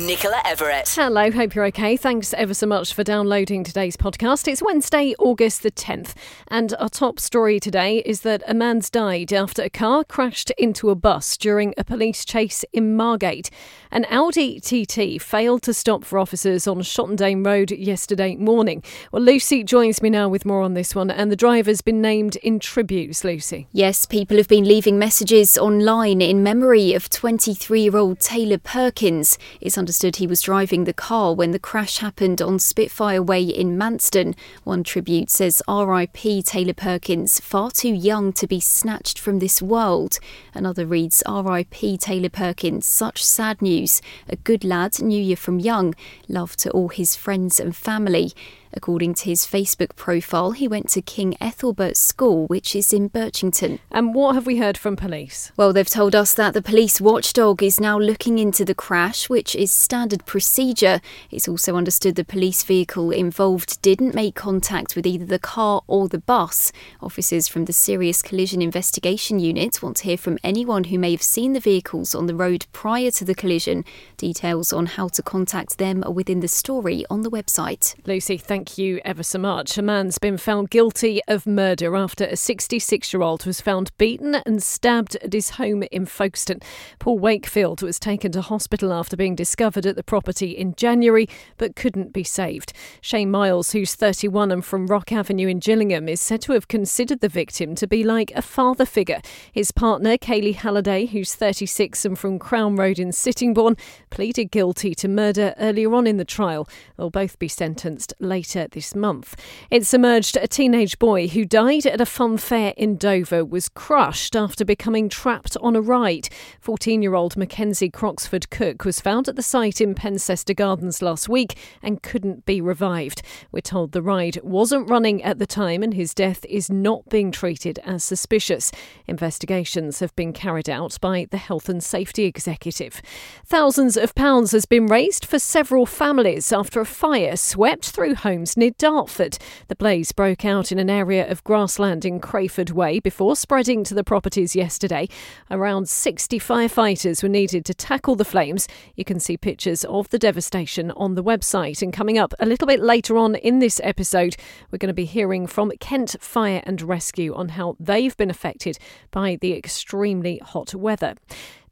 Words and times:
Nicola 0.00 0.42
Everett. 0.44 0.88
Hello, 0.88 1.30
hope 1.30 1.54
you're 1.54 1.66
okay. 1.66 1.96
Thanks 1.96 2.34
ever 2.34 2.52
so 2.52 2.66
much 2.66 2.92
for 2.92 3.04
downloading 3.04 3.62
today's 3.62 3.96
podcast. 3.96 4.48
It's 4.48 4.60
Wednesday, 4.60 5.14
August 5.20 5.62
the 5.62 5.70
10th, 5.70 6.14
and 6.48 6.74
our 6.80 6.88
top 6.88 7.20
story 7.20 7.60
today 7.60 7.98
is 7.98 8.22
that 8.22 8.42
a 8.48 8.54
man's 8.54 8.90
died 8.90 9.32
after 9.32 9.62
a 9.62 9.70
car 9.70 10.02
crashed 10.02 10.50
into 10.58 10.90
a 10.90 10.96
bus 10.96 11.36
during 11.36 11.74
a 11.78 11.84
police 11.84 12.24
chase 12.24 12.64
in 12.72 12.96
Margate. 12.96 13.50
An 13.94 14.06
Audi 14.10 14.58
TT 14.58 15.22
failed 15.22 15.62
to 15.62 15.72
stop 15.72 16.04
for 16.04 16.18
officers 16.18 16.66
on 16.66 16.78
Shottendane 16.78 17.46
Road 17.46 17.70
yesterday 17.70 18.34
morning. 18.34 18.82
Well, 19.12 19.22
Lucy 19.22 19.62
joins 19.62 20.02
me 20.02 20.10
now 20.10 20.28
with 20.28 20.44
more 20.44 20.62
on 20.62 20.74
this 20.74 20.96
one, 20.96 21.12
and 21.12 21.30
the 21.30 21.36
driver's 21.36 21.80
been 21.80 22.02
named 22.02 22.34
in 22.42 22.58
tributes, 22.58 23.22
Lucy. 23.22 23.68
Yes, 23.70 24.04
people 24.04 24.36
have 24.36 24.48
been 24.48 24.64
leaving 24.64 24.98
messages 24.98 25.56
online 25.56 26.20
in 26.20 26.42
memory 26.42 26.92
of 26.92 27.08
23 27.08 27.82
year 27.82 27.96
old 27.96 28.18
Taylor 28.18 28.58
Perkins. 28.58 29.38
It's 29.60 29.78
understood 29.78 30.16
he 30.16 30.26
was 30.26 30.42
driving 30.42 30.82
the 30.82 30.92
car 30.92 31.32
when 31.32 31.52
the 31.52 31.60
crash 31.60 31.98
happened 31.98 32.42
on 32.42 32.58
Spitfire 32.58 33.22
Way 33.22 33.44
in 33.44 33.78
Manston. 33.78 34.34
One 34.64 34.82
tribute 34.82 35.30
says 35.30 35.62
RIP 35.68 36.44
Taylor 36.44 36.74
Perkins, 36.74 37.38
far 37.38 37.70
too 37.70 37.94
young 37.94 38.32
to 38.32 38.48
be 38.48 38.58
snatched 38.58 39.20
from 39.20 39.38
this 39.38 39.62
world. 39.62 40.18
Another 40.52 40.84
reads 40.84 41.22
RIP 41.28 42.00
Taylor 42.00 42.28
Perkins, 42.28 42.86
such 42.86 43.24
sad 43.24 43.62
news. 43.62 43.83
A 44.28 44.36
good 44.36 44.64
lad, 44.64 45.02
knew 45.02 45.20
you 45.20 45.36
from 45.36 45.58
young. 45.58 45.94
Love 46.28 46.56
to 46.56 46.70
all 46.70 46.88
his 46.88 47.16
friends 47.16 47.60
and 47.60 47.74
family. 47.74 48.32
According 48.76 49.14
to 49.14 49.24
his 49.26 49.46
Facebook 49.46 49.96
profile, 49.96 50.50
he 50.50 50.68
went 50.68 50.88
to 50.90 51.02
King 51.02 51.36
Ethelbert 51.40 51.96
School, 51.96 52.46
which 52.46 52.74
is 52.74 52.92
in 52.92 53.08
Birchington. 53.08 53.78
And 53.90 54.14
what 54.14 54.34
have 54.34 54.46
we 54.46 54.58
heard 54.58 54.76
from 54.76 54.96
police? 54.96 55.52
Well, 55.56 55.72
they've 55.72 55.88
told 55.88 56.14
us 56.14 56.34
that 56.34 56.54
the 56.54 56.62
police 56.62 57.00
watchdog 57.00 57.62
is 57.62 57.80
now 57.80 57.98
looking 57.98 58.38
into 58.38 58.64
the 58.64 58.74
crash, 58.74 59.28
which 59.28 59.54
is 59.54 59.72
standard 59.72 60.26
procedure. 60.26 61.00
It's 61.30 61.48
also 61.48 61.76
understood 61.76 62.16
the 62.16 62.24
police 62.24 62.62
vehicle 62.62 63.10
involved 63.10 63.80
didn't 63.82 64.14
make 64.14 64.34
contact 64.34 64.96
with 64.96 65.06
either 65.06 65.24
the 65.24 65.38
car 65.38 65.82
or 65.86 66.08
the 66.08 66.18
bus. 66.18 66.72
Officers 67.00 67.48
from 67.48 67.66
the 67.66 67.72
Serious 67.72 68.22
Collision 68.22 68.60
Investigation 68.60 69.38
Unit 69.38 69.82
want 69.82 69.98
to 69.98 70.04
hear 70.04 70.16
from 70.16 70.38
anyone 70.42 70.84
who 70.84 70.98
may 70.98 71.12
have 71.12 71.22
seen 71.22 71.52
the 71.52 71.60
vehicles 71.60 72.14
on 72.14 72.26
the 72.26 72.34
road 72.34 72.66
prior 72.72 73.10
to 73.12 73.24
the 73.24 73.34
collision. 73.34 73.84
Details 74.16 74.72
on 74.72 74.86
how 74.86 75.08
to 75.08 75.22
contact 75.22 75.78
them 75.78 76.02
are 76.04 76.12
within 76.12 76.40
the 76.40 76.48
story 76.48 77.04
on 77.10 77.22
the 77.22 77.30
website. 77.30 77.94
Lucy, 78.06 78.36
thank 78.36 78.63
you 78.78 79.00
ever 79.04 79.22
so 79.22 79.38
much. 79.38 79.76
A 79.76 79.82
man's 79.82 80.18
been 80.18 80.38
found 80.38 80.70
guilty 80.70 81.20
of 81.28 81.46
murder 81.46 81.94
after 81.94 82.24
a 82.24 82.36
66 82.36 83.12
year 83.12 83.22
old 83.22 83.44
was 83.44 83.60
found 83.60 83.90
beaten 83.98 84.36
and 84.46 84.62
stabbed 84.62 85.16
at 85.16 85.32
his 85.32 85.50
home 85.50 85.82
in 85.92 86.06
Folkestone. 86.06 86.60
Paul 86.98 87.18
Wakefield 87.18 87.82
was 87.82 87.98
taken 87.98 88.32
to 88.32 88.40
hospital 88.40 88.92
after 88.92 89.16
being 89.16 89.34
discovered 89.34 89.86
at 89.86 89.96
the 89.96 90.02
property 90.02 90.50
in 90.50 90.74
January 90.74 91.28
but 91.58 91.76
couldn't 91.76 92.12
be 92.12 92.24
saved. 92.24 92.72
Shane 93.00 93.30
Miles, 93.30 93.72
who's 93.72 93.94
31 93.94 94.50
and 94.50 94.64
from 94.64 94.86
Rock 94.86 95.12
Avenue 95.12 95.48
in 95.48 95.58
Gillingham, 95.58 96.08
is 96.08 96.20
said 96.20 96.40
to 96.42 96.52
have 96.52 96.68
considered 96.68 97.20
the 97.20 97.28
victim 97.28 97.74
to 97.74 97.86
be 97.86 98.02
like 98.02 98.30
a 98.32 98.42
father 98.42 98.86
figure. 98.86 99.20
His 99.52 99.72
partner, 99.72 100.16
Kaylee 100.16 100.54
Halliday, 100.54 101.06
who's 101.06 101.34
36 101.34 102.04
and 102.04 102.18
from 102.18 102.38
Crown 102.38 102.76
Road 102.76 102.98
in 102.98 103.12
Sittingbourne, 103.12 103.76
pleaded 104.10 104.50
guilty 104.50 104.94
to 104.94 105.08
murder 105.08 105.54
earlier 105.58 105.92
on 105.94 106.06
in 106.06 106.16
the 106.16 106.24
trial. 106.24 106.68
They'll 106.96 107.10
both 107.10 107.38
be 107.38 107.48
sentenced 107.48 108.14
later 108.20 108.53
later 108.54 108.68
this 108.72 108.94
month. 108.94 109.36
It's 109.70 109.94
emerged 109.94 110.36
a 110.36 110.46
teenage 110.46 110.98
boy 110.98 111.28
who 111.28 111.44
died 111.44 111.86
at 111.86 112.00
a 112.00 112.06
fun 112.06 112.36
fair 112.36 112.72
in 112.76 112.96
Dover 112.96 113.44
was 113.44 113.68
crushed 113.68 114.36
after 114.36 114.64
becoming 114.64 115.08
trapped 115.08 115.56
on 115.60 115.76
a 115.76 115.80
ride. 115.80 116.28
14 116.60 117.02
year 117.02 117.14
old 117.14 117.36
Mackenzie 117.36 117.90
Croxford 117.90 118.50
Cook 118.50 118.84
was 118.84 119.00
found 119.00 119.28
at 119.28 119.36
the 119.36 119.42
site 119.42 119.80
in 119.80 119.94
Pencester 119.94 120.54
Gardens 120.54 121.02
last 121.02 121.28
week 121.28 121.56
and 121.82 122.02
couldn't 122.02 122.46
be 122.46 122.60
revived. 122.60 123.22
We're 123.50 123.60
told 123.60 123.92
the 123.92 124.02
ride 124.02 124.38
wasn't 124.42 124.88
running 124.88 125.22
at 125.22 125.38
the 125.38 125.46
time 125.46 125.82
and 125.82 125.94
his 125.94 126.14
death 126.14 126.44
is 126.48 126.70
not 126.70 127.08
being 127.08 127.32
treated 127.32 127.78
as 127.84 128.04
suspicious. 128.04 128.70
Investigations 129.06 130.00
have 130.00 130.14
been 130.16 130.32
carried 130.32 130.70
out 130.70 130.98
by 131.00 131.26
the 131.30 131.38
Health 131.38 131.68
and 131.68 131.82
Safety 131.82 132.24
Executive. 132.24 133.00
Thousands 133.46 133.96
of 133.96 134.14
pounds 134.14 134.52
has 134.52 134.66
been 134.66 134.86
raised 134.86 135.24
for 135.24 135.38
several 135.38 135.86
families 135.86 136.52
after 136.52 136.80
a 136.80 136.86
fire 136.86 137.36
swept 137.36 137.90
through 137.90 138.14
homes 138.14 138.43
homes 138.44 138.56
near 138.58 138.72
Dartford. 138.76 139.38
The 139.68 139.74
blaze 139.74 140.12
broke 140.12 140.44
out 140.44 140.70
in 140.70 140.78
an 140.78 140.90
area 140.90 141.26
of 141.30 141.42
grassland 141.44 142.04
in 142.04 142.20
Crayford 142.20 142.70
Way 142.70 143.00
before 143.00 143.36
spreading 143.36 143.84
to 143.84 143.94
the 143.94 144.04
properties 144.04 144.54
yesterday. 144.54 145.08
Around 145.50 145.88
60 145.88 146.38
firefighters 146.38 147.22
were 147.22 147.28
needed 147.30 147.64
to 147.64 147.72
tackle 147.72 148.16
the 148.16 148.24
flames. 148.24 148.68
You 148.96 149.04
can 149.06 149.18
see 149.18 149.38
pictures 149.38 149.82
of 149.86 150.10
the 150.10 150.18
devastation 150.18 150.90
on 150.90 151.14
the 151.14 151.24
website. 151.24 151.80
And 151.80 151.90
coming 151.90 152.18
up 152.18 152.34
a 152.38 152.44
little 152.44 152.66
bit 152.66 152.80
later 152.80 153.16
on 153.16 153.34
in 153.36 153.60
this 153.60 153.80
episode, 153.82 154.36
we're 154.70 154.78
going 154.78 154.88
to 154.88 154.92
be 154.92 155.06
hearing 155.06 155.46
from 155.46 155.72
Kent 155.80 156.16
Fire 156.20 156.62
and 156.66 156.82
Rescue 156.82 157.34
on 157.34 157.50
how 157.50 157.76
they've 157.80 158.16
been 158.18 158.28
affected 158.30 158.78
by 159.10 159.38
the 159.40 159.54
extremely 159.54 160.36
hot 160.44 160.74
weather. 160.74 161.14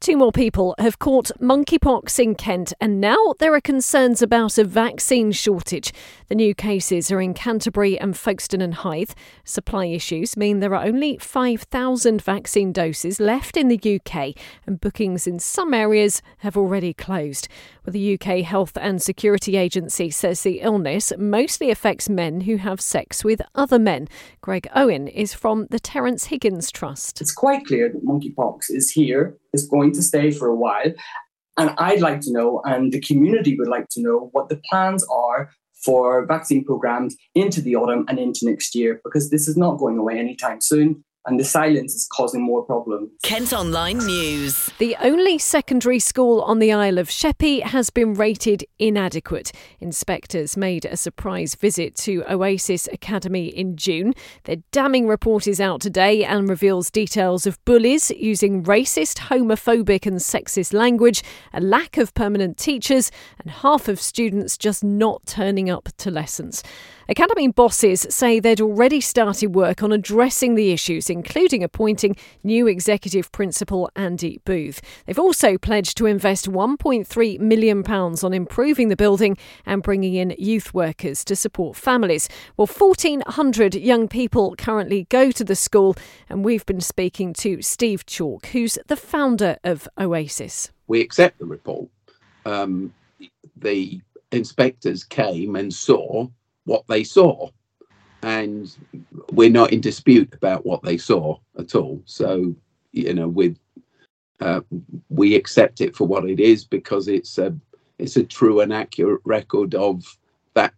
Two 0.02 0.16
more 0.16 0.32
people 0.32 0.74
have 0.80 0.98
caught 0.98 1.30
monkeypox 1.40 2.18
in 2.18 2.34
Kent, 2.34 2.72
and 2.80 3.00
now 3.00 3.34
there 3.38 3.54
are 3.54 3.60
concerns 3.60 4.20
about 4.20 4.58
a 4.58 4.64
vaccine 4.64 5.30
shortage. 5.30 5.92
The 6.26 6.34
new 6.34 6.56
cases 6.56 7.12
are 7.12 7.20
in 7.20 7.34
Canterbury 7.34 8.00
and 8.00 8.16
Folkestone 8.16 8.62
and 8.62 8.74
Hythe. 8.74 9.12
Supply 9.44 9.86
issues 9.86 10.36
mean 10.36 10.58
there 10.58 10.74
are 10.74 10.84
only 10.84 11.18
5,000 11.18 12.20
vaccine 12.20 12.72
doses 12.72 13.20
left 13.20 13.56
in 13.56 13.68
the 13.68 13.78
UK, 13.78 14.34
and 14.66 14.80
bookings 14.80 15.28
in 15.28 15.38
some 15.38 15.72
areas 15.72 16.20
have 16.38 16.56
already 16.56 16.92
closed. 16.92 17.46
Well, 17.84 17.92
the 17.92 18.14
UK 18.14 18.44
Health 18.44 18.78
and 18.80 19.02
Security 19.02 19.56
Agency 19.56 20.08
says 20.10 20.42
the 20.42 20.60
illness 20.60 21.12
mostly 21.18 21.68
affects 21.68 22.08
men 22.08 22.42
who 22.42 22.56
have 22.58 22.80
sex 22.80 23.24
with 23.24 23.42
other 23.56 23.78
men. 23.78 24.06
Greg 24.40 24.68
Owen 24.72 25.08
is 25.08 25.34
from 25.34 25.66
the 25.70 25.80
Terence 25.80 26.26
Higgins 26.26 26.70
Trust. 26.70 27.20
It's 27.20 27.34
quite 27.34 27.66
clear 27.66 27.88
that 27.88 28.04
monkeypox 28.04 28.70
is 28.70 28.92
here 28.92 29.36
is 29.52 29.66
going 29.66 29.92
to 29.94 30.02
stay 30.02 30.30
for 30.30 30.46
a 30.46 30.54
while. 30.54 30.92
And 31.58 31.70
I'd 31.76 32.00
like 32.00 32.20
to 32.20 32.32
know, 32.32 32.62
and 32.64 32.92
the 32.92 33.00
community 33.00 33.56
would 33.58 33.68
like 33.68 33.88
to 33.90 34.00
know, 34.00 34.28
what 34.30 34.48
the 34.48 34.60
plans 34.70 35.04
are 35.10 35.50
for 35.84 36.24
vaccine 36.26 36.64
programs 36.64 37.16
into 37.34 37.60
the 37.60 37.74
autumn 37.74 38.04
and 38.08 38.16
into 38.16 38.40
next 38.44 38.76
year, 38.76 39.00
because 39.02 39.30
this 39.30 39.48
is 39.48 39.56
not 39.56 39.78
going 39.78 39.98
away 39.98 40.20
anytime 40.20 40.60
soon 40.60 41.02
and 41.26 41.38
the 41.38 41.44
silence 41.44 41.94
is 41.94 42.08
causing 42.12 42.42
more 42.42 42.64
problems. 42.64 43.10
Kent 43.22 43.52
Online 43.52 43.98
News. 43.98 44.70
The 44.78 44.96
only 45.00 45.38
secondary 45.38 45.98
school 45.98 46.42
on 46.42 46.58
the 46.58 46.72
Isle 46.72 46.98
of 46.98 47.10
Sheppey 47.10 47.60
has 47.60 47.90
been 47.90 48.14
rated 48.14 48.64
inadequate. 48.78 49.52
Inspectors 49.80 50.56
made 50.56 50.84
a 50.84 50.96
surprise 50.96 51.54
visit 51.54 51.94
to 51.96 52.24
Oasis 52.28 52.88
Academy 52.92 53.46
in 53.46 53.76
June. 53.76 54.14
Their 54.44 54.56
damning 54.72 55.06
report 55.06 55.46
is 55.46 55.60
out 55.60 55.80
today 55.80 56.24
and 56.24 56.48
reveals 56.48 56.90
details 56.90 57.46
of 57.46 57.64
bullies 57.64 58.10
using 58.10 58.64
racist, 58.64 59.18
homophobic, 59.28 60.06
and 60.06 60.16
sexist 60.16 60.72
language, 60.72 61.22
a 61.52 61.60
lack 61.60 61.98
of 61.98 62.14
permanent 62.14 62.56
teachers, 62.56 63.12
and 63.38 63.50
half 63.50 63.86
of 63.86 64.00
students 64.00 64.58
just 64.58 64.82
not 64.82 65.24
turning 65.26 65.70
up 65.70 65.88
to 65.98 66.10
lessons. 66.10 66.64
Academy 67.08 67.48
bosses 67.48 68.06
say 68.10 68.38
they'd 68.38 68.60
already 68.60 69.00
started 69.00 69.54
work 69.54 69.82
on 69.82 69.90
addressing 69.92 70.54
the 70.54 70.70
issues, 70.70 71.10
including 71.10 71.64
appointing 71.64 72.16
new 72.44 72.66
executive 72.66 73.32
principal 73.32 73.90
Andy 73.96 74.40
Booth. 74.44 74.80
They've 75.06 75.18
also 75.18 75.58
pledged 75.58 75.96
to 75.98 76.06
invest 76.06 76.50
£1.3 76.50 77.40
million 77.40 77.82
on 77.88 78.32
improving 78.32 78.88
the 78.88 78.96
building 78.96 79.36
and 79.66 79.82
bringing 79.82 80.14
in 80.14 80.34
youth 80.38 80.72
workers 80.72 81.24
to 81.24 81.34
support 81.34 81.76
families. 81.76 82.28
Well, 82.56 82.68
1,400 82.68 83.74
young 83.74 84.06
people 84.06 84.54
currently 84.56 85.06
go 85.10 85.32
to 85.32 85.44
the 85.44 85.56
school, 85.56 85.96
and 86.28 86.44
we've 86.44 86.66
been 86.66 86.80
speaking 86.80 87.32
to 87.34 87.62
Steve 87.62 88.06
Chalke, 88.06 88.46
who's 88.46 88.78
the 88.86 88.96
founder 88.96 89.58
of 89.64 89.88
Oasis. 89.98 90.70
We 90.86 91.00
accept 91.00 91.38
the 91.38 91.46
report. 91.46 91.88
Um, 92.46 92.92
the 93.56 94.00
inspectors 94.30 95.04
came 95.04 95.56
and 95.56 95.72
saw 95.72 96.28
what 96.64 96.84
they 96.88 97.04
saw. 97.04 97.48
And 98.22 98.74
we're 99.32 99.50
not 99.50 99.72
in 99.72 99.80
dispute 99.80 100.32
about 100.34 100.64
what 100.64 100.82
they 100.82 100.96
saw 100.96 101.38
at 101.58 101.74
all. 101.74 102.02
So, 102.04 102.54
you 102.92 103.14
know, 103.14 103.28
with 103.28 103.58
uh, 104.40 104.60
we 105.08 105.34
accept 105.34 105.80
it 105.80 105.94
for 105.94 106.06
what 106.06 106.28
it 106.28 106.40
is 106.40 106.64
because 106.64 107.08
it's 107.08 107.38
a 107.38 107.54
it's 107.98 108.16
a 108.16 108.24
true 108.24 108.60
and 108.60 108.72
accurate 108.72 109.20
record 109.24 109.74
of 109.74 110.04
that 110.54 110.74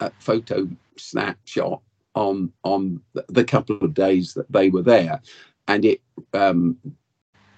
uh, 0.00 0.10
photo 0.18 0.68
snapshot 0.96 1.80
on 2.14 2.52
on 2.64 3.00
the 3.28 3.44
couple 3.44 3.76
of 3.76 3.94
days 3.94 4.34
that 4.34 4.50
they 4.50 4.70
were 4.70 4.82
there, 4.82 5.20
and 5.68 5.84
it 5.84 6.00
um, 6.32 6.76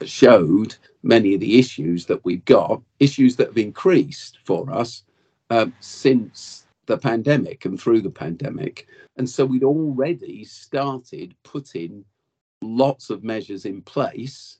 showed 0.04 0.76
many 1.02 1.34
of 1.34 1.40
the 1.40 1.58
issues 1.58 2.06
that 2.06 2.24
we've 2.24 2.44
got, 2.44 2.80
issues 2.98 3.36
that 3.36 3.48
have 3.48 3.58
increased 3.58 4.38
for 4.44 4.70
us 4.72 5.04
uh, 5.50 5.66
since 5.80 6.63
the 6.86 6.98
pandemic 6.98 7.64
and 7.64 7.80
through 7.80 8.02
the 8.02 8.10
pandemic. 8.10 8.86
And 9.16 9.28
so 9.28 9.44
we'd 9.44 9.64
already 9.64 10.44
started 10.44 11.34
putting 11.42 12.04
lots 12.62 13.10
of 13.10 13.24
measures 13.24 13.64
in 13.64 13.82
place 13.82 14.58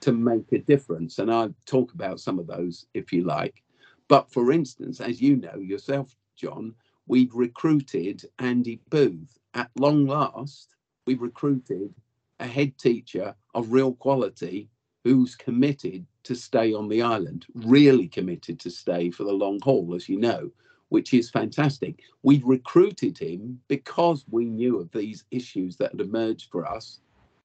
to 0.00 0.12
make 0.12 0.52
a 0.52 0.58
difference. 0.58 1.18
And 1.18 1.32
I'll 1.32 1.54
talk 1.66 1.92
about 1.92 2.20
some 2.20 2.38
of 2.38 2.46
those 2.46 2.86
if 2.94 3.12
you 3.12 3.24
like. 3.24 3.62
But 4.08 4.32
for 4.32 4.52
instance, 4.52 5.00
as 5.00 5.20
you 5.20 5.36
know 5.36 5.56
yourself, 5.56 6.16
John, 6.36 6.74
we'd 7.06 7.34
recruited 7.34 8.24
Andy 8.38 8.80
Booth. 8.90 9.38
At 9.54 9.70
long 9.76 10.06
last, 10.06 10.76
we 11.06 11.14
recruited 11.14 11.94
a 12.38 12.46
head 12.46 12.78
teacher 12.78 13.34
of 13.54 13.72
real 13.72 13.92
quality 13.94 14.68
who's 15.04 15.34
committed 15.34 16.06
to 16.24 16.34
stay 16.34 16.72
on 16.72 16.88
the 16.88 17.02
island, 17.02 17.46
really 17.54 18.08
committed 18.08 18.60
to 18.60 18.70
stay 18.70 19.10
for 19.10 19.24
the 19.24 19.32
long 19.32 19.58
haul, 19.62 19.94
as 19.94 20.08
you 20.08 20.18
know, 20.18 20.50
which 20.90 21.14
is 21.14 21.30
fantastic. 21.30 22.00
We 22.22 22.42
recruited 22.44 23.16
him 23.18 23.60
because 23.68 24.24
we 24.30 24.44
knew 24.44 24.78
of 24.78 24.92
these 24.92 25.24
issues 25.30 25.76
that 25.76 25.92
had 25.92 26.00
emerged 26.00 26.50
for 26.50 26.66
us, 26.66 27.00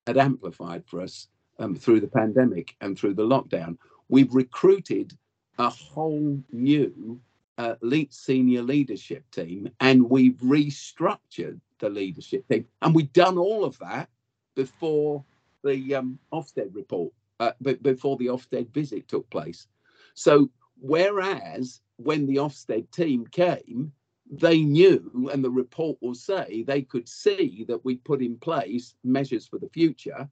had 0.05 0.17
amplified 0.17 0.83
for 0.85 1.01
us 1.01 1.27
um, 1.59 1.75
through 1.75 2.01
the 2.01 2.07
pandemic 2.07 2.75
and 2.81 2.97
through 2.97 3.13
the 3.13 3.23
lockdown. 3.23 3.77
We've 4.09 4.33
recruited 4.33 5.13
a 5.57 5.69
whole 5.69 6.39
new 6.51 7.19
uh, 7.57 7.75
senior 8.09 8.61
leadership 8.61 9.23
team 9.31 9.69
and 9.79 10.09
we've 10.09 10.37
restructured 10.37 11.59
the 11.79 11.89
leadership 11.89 12.47
team. 12.49 12.65
And 12.81 12.93
we've 12.93 13.13
done 13.13 13.37
all 13.37 13.63
of 13.63 13.77
that 13.79 14.09
before 14.55 15.23
the 15.63 15.95
um, 15.95 16.19
Ofsted 16.33 16.73
report, 16.73 17.13
uh, 17.39 17.51
b- 17.61 17.77
before 17.81 18.17
the 18.17 18.27
Ofsted 18.27 18.71
visit 18.73 19.07
took 19.07 19.29
place. 19.29 19.67
So, 20.13 20.49
whereas 20.79 21.81
when 21.97 22.25
the 22.25 22.37
Ofsted 22.37 22.91
team 22.91 23.25
came, 23.27 23.91
they 24.29 24.61
knew, 24.61 25.29
and 25.31 25.43
the 25.43 25.49
report 25.49 25.97
will 26.01 26.15
say 26.15 26.63
they 26.63 26.81
could 26.81 27.07
see 27.07 27.65
that 27.67 27.85
we 27.85 27.95
put 27.95 28.21
in 28.21 28.37
place 28.37 28.95
measures 29.03 29.47
for 29.47 29.59
the 29.59 29.69
future. 29.69 30.27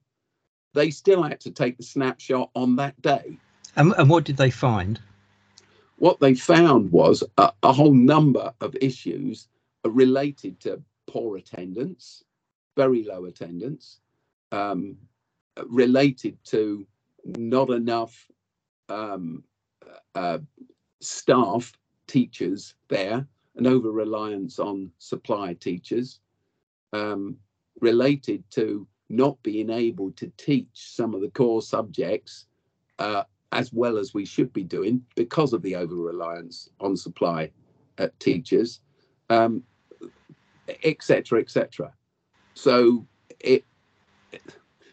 They 0.74 0.90
still 0.90 1.22
had 1.22 1.40
to 1.40 1.50
take 1.50 1.76
the 1.76 1.84
snapshot 1.84 2.50
on 2.54 2.76
that 2.76 3.00
day. 3.00 3.38
And, 3.76 3.94
and 3.96 4.10
what 4.10 4.24
did 4.24 4.36
they 4.36 4.50
find? 4.50 5.00
What 5.96 6.18
they 6.18 6.34
found 6.34 6.90
was 6.90 7.22
a, 7.38 7.52
a 7.62 7.72
whole 7.72 7.94
number 7.94 8.52
of 8.60 8.76
issues 8.80 9.48
related 9.84 10.58
to 10.60 10.82
poor 11.06 11.36
attendance, 11.36 12.24
very 12.76 13.04
low 13.04 13.26
attendance, 13.26 14.00
um, 14.50 14.96
related 15.66 16.36
to 16.46 16.84
not 17.24 17.70
enough 17.70 18.26
um, 18.88 19.44
uh, 20.14 20.38
staff, 21.04 21.72
teachers 22.06 22.74
there, 22.88 23.26
an 23.56 23.66
over 23.66 23.90
reliance 23.90 24.58
on 24.58 24.90
supply 24.98 25.54
teachers, 25.54 26.20
um, 26.92 27.36
related 27.80 28.42
to 28.50 28.86
not 29.08 29.40
being 29.42 29.70
able 29.70 30.10
to 30.12 30.30
teach 30.36 30.68
some 30.72 31.14
of 31.14 31.20
the 31.20 31.30
core 31.30 31.62
subjects 31.62 32.46
uh, 32.98 33.22
as 33.52 33.72
well 33.72 33.98
as 33.98 34.14
we 34.14 34.24
should 34.24 34.52
be 34.52 34.64
doing 34.64 35.04
because 35.14 35.52
of 35.52 35.62
the 35.62 35.76
over 35.76 35.94
reliance 35.94 36.68
on 36.80 36.96
supply 36.96 37.50
uh, 37.98 38.08
teachers, 38.18 38.80
etc., 39.30 39.44
um, 39.44 39.62
etc. 41.40 41.86
Et 41.86 41.92
so 42.54 43.06
it 43.40 43.64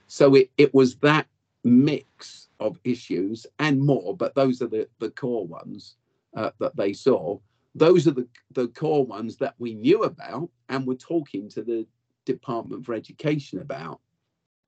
so 0.07 0.35
it, 0.35 0.51
it 0.57 0.73
was 0.73 0.95
that 0.97 1.27
mix 1.63 2.49
of 2.59 2.79
issues 2.83 3.47
and 3.59 3.79
more, 3.79 4.15
but 4.15 4.35
those 4.35 4.61
are 4.61 4.67
the, 4.67 4.87
the 4.99 5.09
core 5.11 5.47
ones 5.47 5.95
uh, 6.35 6.51
that 6.59 6.75
they 6.75 6.93
saw. 6.93 7.37
Those 7.75 8.07
are 8.07 8.11
the, 8.11 8.27
the 8.51 8.67
core 8.69 9.05
ones 9.05 9.37
that 9.37 9.55
we 9.57 9.75
knew 9.75 10.03
about 10.03 10.49
and 10.69 10.85
were 10.85 10.95
talking 10.95 11.49
to 11.49 11.61
the 11.61 11.87
Department 12.25 12.85
for 12.85 12.93
Education 12.93 13.59
about 13.59 13.99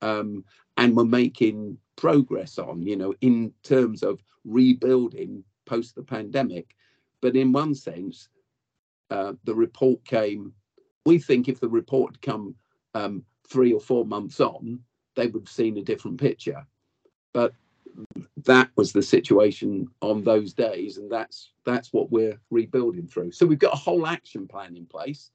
um, 0.02 0.44
and 0.76 0.96
were 0.96 1.04
making 1.04 1.78
progress 1.96 2.58
on, 2.58 2.82
you 2.82 2.96
know, 2.96 3.14
in 3.20 3.52
terms 3.62 4.02
of 4.02 4.22
rebuilding 4.44 5.44
post 5.66 5.94
the 5.94 6.02
pandemic. 6.02 6.74
But 7.20 7.36
in 7.36 7.52
one 7.52 7.74
sense, 7.74 8.28
uh, 9.10 9.34
the 9.44 9.54
report 9.54 10.04
came. 10.04 10.52
We 11.06 11.18
think 11.18 11.48
if 11.48 11.60
the 11.60 11.68
report 11.68 12.14
had 12.14 12.22
come 12.22 12.54
um, 12.94 13.24
three 13.48 13.72
or 13.72 13.80
four 13.80 14.04
months 14.04 14.40
on, 14.40 14.80
they 15.14 15.26
would 15.26 15.42
have 15.42 15.48
seen 15.48 15.78
a 15.78 15.82
different 15.82 16.20
picture. 16.20 16.66
But 17.32 17.54
that 18.44 18.70
was 18.76 18.92
the 18.92 19.02
situation 19.02 19.86
on 20.00 20.22
those 20.22 20.52
days, 20.52 20.98
and 20.98 21.10
that's 21.10 21.52
that's 21.64 21.92
what 21.92 22.10
we're 22.10 22.38
rebuilding 22.50 23.06
through. 23.06 23.32
So 23.32 23.46
we've 23.46 23.58
got 23.58 23.74
a 23.74 23.78
whole 23.78 24.06
action 24.06 24.46
plan 24.46 24.76
in 24.76 24.86
place, 24.86 25.30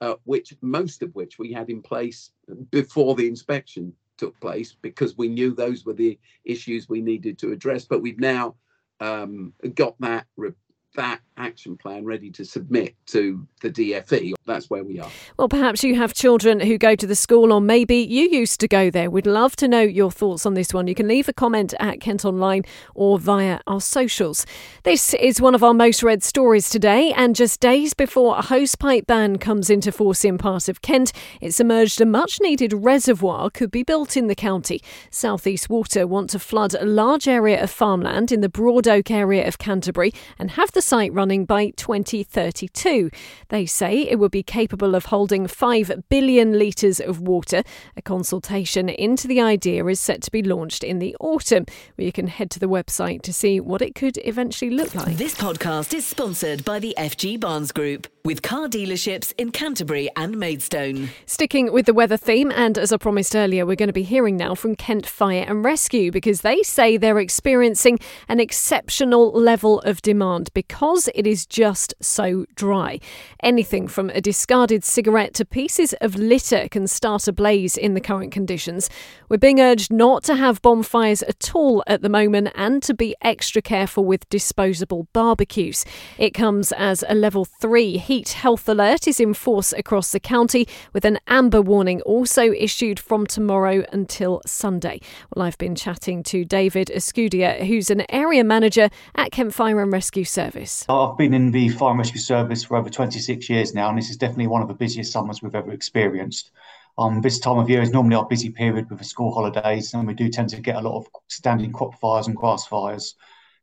uh, 0.00 0.14
which 0.24 0.54
most 0.60 1.02
of 1.02 1.14
which 1.14 1.38
we 1.38 1.52
had 1.52 1.70
in 1.70 1.82
place 1.82 2.30
before 2.70 3.14
the 3.14 3.28
inspection 3.28 3.92
took 4.16 4.38
place 4.40 4.76
because 4.80 5.16
we 5.16 5.28
knew 5.28 5.54
those 5.54 5.84
were 5.84 5.92
the 5.92 6.18
issues 6.44 6.88
we 6.88 7.00
needed 7.00 7.38
to 7.38 7.52
address. 7.52 7.84
But 7.84 8.02
we've 8.02 8.20
now 8.20 8.54
um, 9.00 9.52
got 9.74 9.98
that 10.00 10.26
re- 10.36 10.52
that 10.96 11.20
action 11.36 11.76
plan 11.76 12.04
ready 12.04 12.30
to 12.30 12.44
submit 12.44 12.94
to 13.06 13.46
the 13.60 13.70
DFE. 13.70 14.34
That's 14.46 14.70
where 14.70 14.84
we 14.84 15.00
are. 15.00 15.10
Well, 15.38 15.48
perhaps 15.48 15.82
you 15.82 15.94
have 15.96 16.14
children 16.14 16.60
who 16.60 16.78
go 16.78 16.94
to 16.94 17.06
the 17.06 17.16
school, 17.16 17.52
or 17.52 17.60
maybe 17.60 17.96
you 17.96 18.28
used 18.28 18.60
to 18.60 18.68
go 18.68 18.90
there. 18.90 19.10
We'd 19.10 19.26
love 19.26 19.56
to 19.56 19.68
know 19.68 19.80
your 19.80 20.10
thoughts 20.10 20.46
on 20.46 20.54
this 20.54 20.72
one. 20.72 20.86
You 20.86 20.94
can 20.94 21.08
leave 21.08 21.28
a 21.28 21.32
comment 21.32 21.74
at 21.80 22.00
Kent 22.00 22.24
Online 22.24 22.62
or 22.94 23.18
via 23.18 23.60
our 23.66 23.80
socials. 23.80 24.46
This 24.82 25.14
is 25.14 25.40
one 25.40 25.54
of 25.54 25.64
our 25.64 25.74
most 25.74 26.02
read 26.02 26.22
stories 26.22 26.68
today, 26.68 27.12
and 27.12 27.34
just 27.34 27.60
days 27.60 27.94
before 27.94 28.38
a 28.38 28.42
hosepipe 28.42 29.06
ban 29.06 29.38
comes 29.38 29.70
into 29.70 29.90
force 29.92 30.24
in 30.24 30.38
part 30.38 30.68
of 30.68 30.82
Kent, 30.82 31.12
it's 31.40 31.60
emerged 31.60 32.00
a 32.00 32.06
much 32.06 32.40
needed 32.40 32.72
reservoir 32.72 33.50
could 33.50 33.70
be 33.70 33.82
built 33.82 34.16
in 34.16 34.26
the 34.26 34.34
county. 34.34 34.80
South 35.10 35.46
East 35.46 35.68
Water 35.68 36.06
want 36.06 36.30
to 36.30 36.38
flood 36.38 36.74
a 36.74 36.84
large 36.84 37.26
area 37.26 37.62
of 37.62 37.70
farmland 37.70 38.30
in 38.30 38.40
the 38.40 38.48
Broad 38.48 38.86
Oak 38.86 39.10
area 39.10 39.46
of 39.46 39.58
Canterbury 39.58 40.12
and 40.38 40.52
have 40.52 40.72
the 40.72 40.82
site 40.82 41.12
running 41.24 41.46
by 41.46 41.70
2032. 41.70 43.10
They 43.48 43.64
say 43.64 44.02
it 44.02 44.18
would 44.18 44.30
be 44.30 44.42
capable 44.42 44.94
of 44.94 45.06
holding 45.06 45.46
5 45.46 46.02
billion 46.10 46.58
litres 46.58 47.00
of 47.00 47.18
water. 47.18 47.62
A 47.96 48.02
consultation 48.02 48.90
into 48.90 49.26
the 49.26 49.40
idea 49.40 49.86
is 49.86 49.98
set 49.98 50.20
to 50.24 50.30
be 50.30 50.42
launched 50.42 50.84
in 50.84 50.98
the 50.98 51.16
autumn, 51.20 51.64
where 51.94 52.04
you 52.04 52.12
can 52.12 52.26
head 52.26 52.50
to 52.50 52.60
the 52.60 52.68
website 52.68 53.22
to 53.22 53.32
see 53.32 53.58
what 53.58 53.80
it 53.80 53.94
could 53.94 54.18
eventually 54.22 54.70
look 54.70 54.94
like. 54.94 55.16
This 55.16 55.34
podcast 55.34 55.94
is 55.94 56.04
sponsored 56.04 56.62
by 56.62 56.78
the 56.78 56.94
FG 56.98 57.40
Barnes 57.40 57.72
Group 57.72 58.06
with 58.26 58.40
car 58.40 58.68
dealerships 58.68 59.34
in 59.36 59.50
Canterbury 59.50 60.08
and 60.16 60.38
Maidstone. 60.38 61.10
Sticking 61.26 61.70
with 61.70 61.84
the 61.84 61.92
weather 61.92 62.16
theme, 62.16 62.50
and 62.52 62.78
as 62.78 62.90
I 62.90 62.96
promised 62.96 63.36
earlier, 63.36 63.66
we're 63.66 63.76
going 63.76 63.90
to 63.90 63.92
be 63.92 64.02
hearing 64.02 64.38
now 64.38 64.54
from 64.54 64.76
Kent 64.76 65.04
Fire 65.04 65.44
and 65.46 65.62
Rescue 65.62 66.10
because 66.10 66.40
they 66.40 66.62
say 66.62 66.96
they're 66.96 67.18
experiencing 67.18 67.98
an 68.26 68.40
exceptional 68.40 69.30
level 69.30 69.80
of 69.80 70.00
demand 70.00 70.48
because 70.54 71.10
it 71.14 71.26
is 71.26 71.44
just 71.44 71.92
so 72.00 72.46
dry. 72.54 72.98
Anything 73.42 73.88
from 73.88 74.08
a 74.08 74.22
discarded 74.22 74.84
cigarette 74.84 75.34
to 75.34 75.44
pieces 75.44 75.92
of 76.00 76.16
litter 76.16 76.66
can 76.70 76.86
start 76.86 77.28
a 77.28 77.32
blaze 77.32 77.76
in 77.76 77.92
the 77.92 78.00
current 78.00 78.32
conditions. 78.32 78.88
We're 79.28 79.36
being 79.36 79.60
urged 79.60 79.92
not 79.92 80.24
to 80.24 80.34
have 80.34 80.62
bonfires 80.62 81.22
at 81.24 81.54
all 81.54 81.84
at 81.86 82.00
the 82.00 82.08
moment 82.08 82.48
and 82.54 82.82
to 82.84 82.94
be 82.94 83.16
extra 83.20 83.60
careful 83.60 84.06
with 84.06 84.26
disposable 84.30 85.08
barbecues. 85.12 85.84
It 86.16 86.30
comes 86.30 86.72
as 86.72 87.04
a 87.06 87.14
level 87.14 87.44
3 87.44 87.98
heat 88.14 88.28
health 88.28 88.68
alert 88.68 89.08
is 89.08 89.18
in 89.18 89.34
force 89.34 89.72
across 89.72 90.12
the 90.12 90.20
county, 90.20 90.68
with 90.92 91.04
an 91.04 91.18
amber 91.26 91.60
warning 91.60 92.00
also 92.02 92.52
issued 92.52 93.00
from 93.00 93.26
tomorrow 93.26 93.84
until 93.90 94.40
Sunday. 94.46 95.00
Well, 95.34 95.44
I've 95.44 95.58
been 95.58 95.74
chatting 95.74 96.22
to 96.24 96.44
David 96.44 96.92
Escudia, 96.94 97.66
who's 97.66 97.90
an 97.90 98.08
area 98.08 98.44
manager 98.44 98.88
at 99.16 99.32
Kent 99.32 99.52
Fire 99.52 99.82
and 99.82 99.92
Rescue 99.92 100.22
Service. 100.22 100.86
I've 100.88 101.18
been 101.18 101.34
in 101.34 101.50
the 101.50 101.70
fire 101.70 101.90
and 101.90 101.98
rescue 101.98 102.20
service 102.20 102.62
for 102.62 102.76
over 102.76 102.88
26 102.88 103.50
years 103.50 103.74
now, 103.74 103.88
and 103.88 103.98
this 103.98 104.10
is 104.10 104.16
definitely 104.16 104.46
one 104.46 104.62
of 104.62 104.68
the 104.68 104.74
busiest 104.74 105.10
summers 105.10 105.42
we've 105.42 105.56
ever 105.56 105.72
experienced. 105.72 106.52
Um, 106.96 107.20
this 107.20 107.40
time 107.40 107.58
of 107.58 107.68
year 107.68 107.82
is 107.82 107.90
normally 107.90 108.14
our 108.14 108.26
busy 108.26 108.50
period 108.50 108.90
with 108.90 109.00
the 109.00 109.04
school 109.04 109.34
holidays, 109.34 109.92
and 109.92 110.06
we 110.06 110.14
do 110.14 110.28
tend 110.28 110.50
to 110.50 110.60
get 110.60 110.76
a 110.76 110.88
lot 110.88 110.98
of 110.98 111.08
standing 111.26 111.72
crop 111.72 111.98
fires 111.98 112.28
and 112.28 112.36
grass 112.36 112.64
fires. 112.64 113.16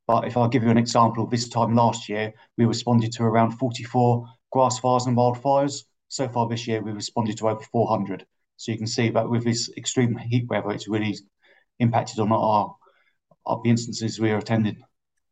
But 0.08 0.25
if 0.27 0.36
I 0.36 0.50
give 0.50 0.63
you 0.63 0.72
an 0.72 0.77
example, 0.77 1.25
this 1.25 1.48
time 1.48 1.74
last 1.74 2.10
year, 2.10 2.34
we 2.58 2.65
responded 2.65 3.13
to 3.13 3.24
around 3.24 3.51
44 3.51 4.27
grass 4.51 4.79
fires 4.79 5.05
and 5.05 5.17
wildfires. 5.17 5.84
So 6.08 6.27
far 6.27 6.48
this 6.48 6.67
year, 6.67 6.81
we've 6.81 6.96
responded 6.96 7.38
to 7.38 7.50
over 7.50 7.62
400. 7.72 8.25
So 8.58 8.72
you 8.72 8.77
can 8.77 8.88
see 8.88 9.10
that 9.10 9.29
with 9.29 9.43
this 9.43 9.72
extreme 9.77 10.15
heat 10.17 10.48
weather, 10.50 10.72
it's 10.72 10.88
really 10.88 11.17
impacted 11.79 12.20
on 12.20 12.31
our, 12.31 12.75
our 13.46 13.62
the 13.63 13.70
instances 13.70 14.20
we 14.20 14.31
are 14.31 14.38
attending. 14.38 14.84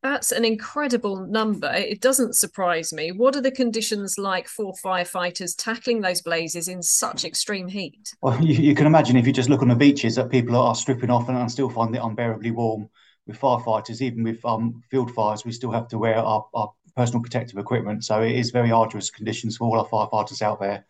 That's 0.02 0.32
an 0.32 0.46
incredible 0.46 1.28
number. 1.28 1.70
It 1.74 2.00
doesn't 2.00 2.36
surprise 2.36 2.94
me. 2.94 3.12
What 3.12 3.36
are 3.36 3.42
the 3.42 3.52
conditions 3.52 4.18
like 4.18 4.48
for 4.48 4.74
firefighters 4.84 5.56
tackling 5.58 6.00
those 6.00 6.22
blazes 6.22 6.70
in 6.70 6.82
such 6.82 7.26
extreme 7.26 7.68
heat? 7.68 8.16
Well, 8.22 8.42
you, 8.42 8.54
you 8.56 8.76
can 8.76 8.88
imagine 8.88 9.18
if 9.18 9.28
you 9.28 9.34
just 9.34 9.50
look 9.50 9.62
on 9.62 9.68
the 9.68 9.76
beaches 9.76 10.16
that 10.16 10.30
people 10.30 10.56
are 10.56 10.74
stripping 10.74 11.10
off 11.10 11.28
and, 11.28 11.38
and 11.38 11.52
still 11.52 11.70
find 11.70 11.94
it 11.94 12.02
unbearably 12.02 12.52
warm. 12.52 12.90
With 13.28 13.40
firefighters, 13.40 14.02
even 14.02 14.24
with 14.24 14.44
um, 14.44 14.82
field 14.90 15.14
fires, 15.14 15.46
we 15.46 15.52
still 15.52 15.72
have 15.72 15.88
to 15.90 16.00
wear 16.00 16.16
our, 16.16 16.48
our 16.56 16.72
personal 16.96 17.22
protective 17.22 17.58
equipment. 17.58 18.04
So 18.04 18.22
it 18.22 18.34
is 18.34 18.52
very 18.52 18.72
arduous 18.72 19.10
conditions 19.10 19.58
for 19.58 19.66
all 19.66 19.80
our 19.80 19.88
firefighters 19.88 20.42
out 20.42 20.60
there. 20.60 20.86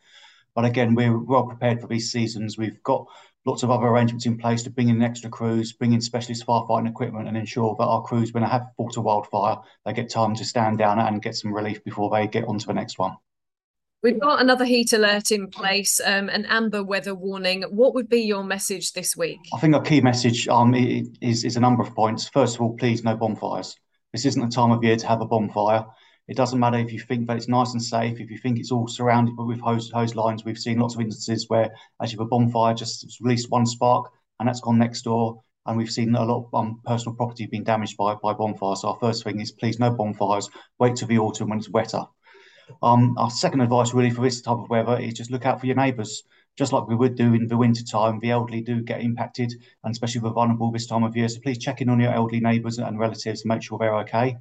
But 0.56 0.65
again, 0.65 0.96
we're 0.96 1.18
well 1.18 1.46
prepared 1.46 1.82
for 1.82 1.88
these 1.88 2.12
seasons. 2.12 2.58
We've 2.58 2.82
got 2.84 3.06
lots 3.46 3.63
of 3.63 3.72
other 3.72 3.88
arrangements 3.88 4.25
in 4.25 4.38
place 4.38 4.63
to 4.63 4.70
bring 4.70 4.89
in 4.89 5.01
extra 5.01 5.29
crews, 5.29 5.74
bring 5.74 5.94
in 5.94 6.01
specialist 6.01 6.46
firefighting 6.46 6.89
equipment, 6.89 7.27
and 7.27 7.38
ensure 7.38 7.75
that 7.79 7.86
our 7.86 8.01
crews, 8.01 8.34
when 8.34 8.44
they 8.44 8.50
have 8.50 8.68
fought 8.75 8.98
a 8.98 9.01
wildfire, 9.01 9.58
they 9.86 9.94
get 9.94 10.10
time 10.10 10.36
to 10.36 10.46
stand 10.46 10.77
down 10.77 11.00
and 11.00 11.22
get 11.22 11.36
some 11.36 11.53
relief 11.53 11.84
before 11.84 12.10
they 12.10 12.27
get 12.27 12.46
on 12.46 12.60
to 12.60 12.68
the 12.68 12.74
next 12.74 13.00
one. 13.00 13.15
We've 14.01 14.20
got 14.20 14.41
another 14.41 14.63
heat 14.63 14.94
alert 14.94 15.32
in 15.32 15.50
place, 15.50 16.00
um, 16.03 16.29
an 16.29 16.46
amber 16.46 16.82
weather 16.84 17.13
warning. 17.13 17.63
What 17.63 17.94
would 17.96 18.08
be 18.08 18.22
your 18.22 18.46
message 18.46 18.94
this 18.94 19.18
week? 19.18 19.39
I 19.53 19.60
think 19.60 19.75
our 19.75 19.82
key 19.82 20.00
message 20.00 20.48
um, 20.48 20.74
is, 20.74 21.44
is 21.44 21.58
a 21.58 21.60
number 21.60 21.84
of 21.84 21.94
points. 21.94 22.29
First 22.29 22.56
of 22.56 22.62
all, 22.62 22.77
please 22.77 23.03
no 23.03 23.18
bonfires. 23.18 23.75
This 24.13 24.25
isn't 24.25 24.42
the 24.42 24.54
time 24.54 24.72
of 24.72 24.84
year 24.84 24.96
to 24.96 25.08
have 25.08 25.22
a 25.22 25.25
bonfire. 25.25 25.86
It 26.28 26.38
doesn't 26.38 26.60
matter 26.60 26.78
if 26.78 26.94
you 26.94 27.00
think 27.00 27.28
that 27.28 27.38
it's 27.38 27.48
nice 27.48 27.74
and 27.74 27.82
safe, 27.82 28.20
if 28.20 28.30
you 28.30 28.38
think 28.38 28.60
it's 28.60 28.72
all 28.72 28.88
surrounded 28.88 29.36
with 29.38 29.60
hose, 29.60 29.89
hose 29.89 30.16
lines. 30.16 30.46
We've 30.46 30.58
seen 30.58 30.80
lots 30.80 30.96
of 30.96 31.01
instances 31.01 31.50
where 31.50 31.72
actually 32.01 32.24
a 32.24 32.28
bonfire 32.28 32.75
just 32.75 33.20
released 33.22 33.50
one 33.50 33.66
spark 33.66 34.12
and 34.39 34.48
that's 34.48 34.62
gone 34.62 34.78
next 34.78 35.01
door. 35.01 35.42
And 35.66 35.78
we've 35.78 35.92
seen 35.92 36.16
a 36.16 36.24
lot 36.24 36.46
of 36.46 36.54
um, 36.54 36.82
personal 36.86 37.16
property 37.16 37.46
being 37.46 37.63
damaged 37.63 37.98
by, 37.98 38.16
by 38.16 38.34
bonfires. 38.34 38.82
So 38.82 38.89
our 38.89 39.00
first 39.00 39.24
thing 39.24 39.39
is 39.39 39.51
please 39.51 39.80
no 39.80 39.92
bonfires. 39.92 40.50
Wait 40.80 40.96
till 40.96 41.08
the 41.08 41.20
autumn 41.20 41.50
when 41.50 41.60
it's 41.60 41.70
wetter. 41.70 42.04
Um, 42.84 43.18
our 43.18 43.32
second 43.32 43.62
advice 43.62 43.94
really 43.94 44.12
for 44.12 44.22
this 44.22 44.42
type 44.42 44.58
of 44.58 44.70
weather 44.70 45.00
is 45.00 45.16
just 45.16 45.32
look 45.32 45.46
out 45.46 45.60
for 45.60 45.66
your 45.66 45.75
neighbours. 45.75 46.24
Just 46.60 46.74
like 46.74 46.88
we 46.88 46.96
would 46.96 47.16
do 47.16 47.34
in 47.34 47.48
the 47.48 47.56
winter 47.56 47.86
time, 47.86 48.20
the 48.20 48.32
elderly 48.32 48.60
do 48.60 48.82
get 48.82 49.00
impacted, 49.00 49.54
and 49.86 49.94
especially 49.94 50.20
the 50.20 50.30
vulnerable 50.30 50.74
this 50.74 50.88
time 50.88 51.06
of 51.06 51.16
year. 51.16 51.30
So 51.30 51.39
please 51.39 51.58
check 51.58 51.80
in 51.80 51.88
on 51.88 52.01
your 52.01 52.12
elderly 52.12 52.42
neighbours 52.42 52.80
and 52.80 53.00
relatives 53.00 53.44
to 53.44 53.48
make 53.48 53.63
sure 53.63 53.78
they're 53.80 53.96
okay. 54.00 54.36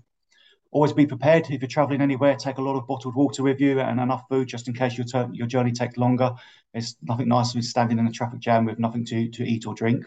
Always 0.72 0.92
be 0.92 1.06
prepared. 1.06 1.48
If 1.48 1.60
you're 1.62 1.68
traveling 1.68 2.00
anywhere 2.00 2.34
take 2.34 2.58
a 2.58 2.60
lot 2.60 2.76
of 2.76 2.88
bottled 2.88 3.14
water 3.14 3.44
with 3.44 3.60
you 3.60 3.78
and 3.78 4.00
enough 4.00 4.24
food 4.28 4.48
just 4.48 4.66
in 4.66 4.74
case 4.74 4.98
your, 4.98 5.06
ter- 5.06 5.30
your 5.32 5.46
journey 5.46 5.70
takes 5.70 5.96
longer. 5.96 6.34
There's 6.72 6.96
nothing 7.02 7.28
nicer 7.28 7.52
than 7.52 7.62
standing 7.62 8.00
in 8.00 8.08
a 8.08 8.10
traffic 8.10 8.40
jam 8.40 8.64
with 8.64 8.80
nothing 8.80 9.04
to, 9.06 9.28
to 9.28 9.44
eat 9.44 9.64
or 9.68 9.74
drink. 9.74 10.04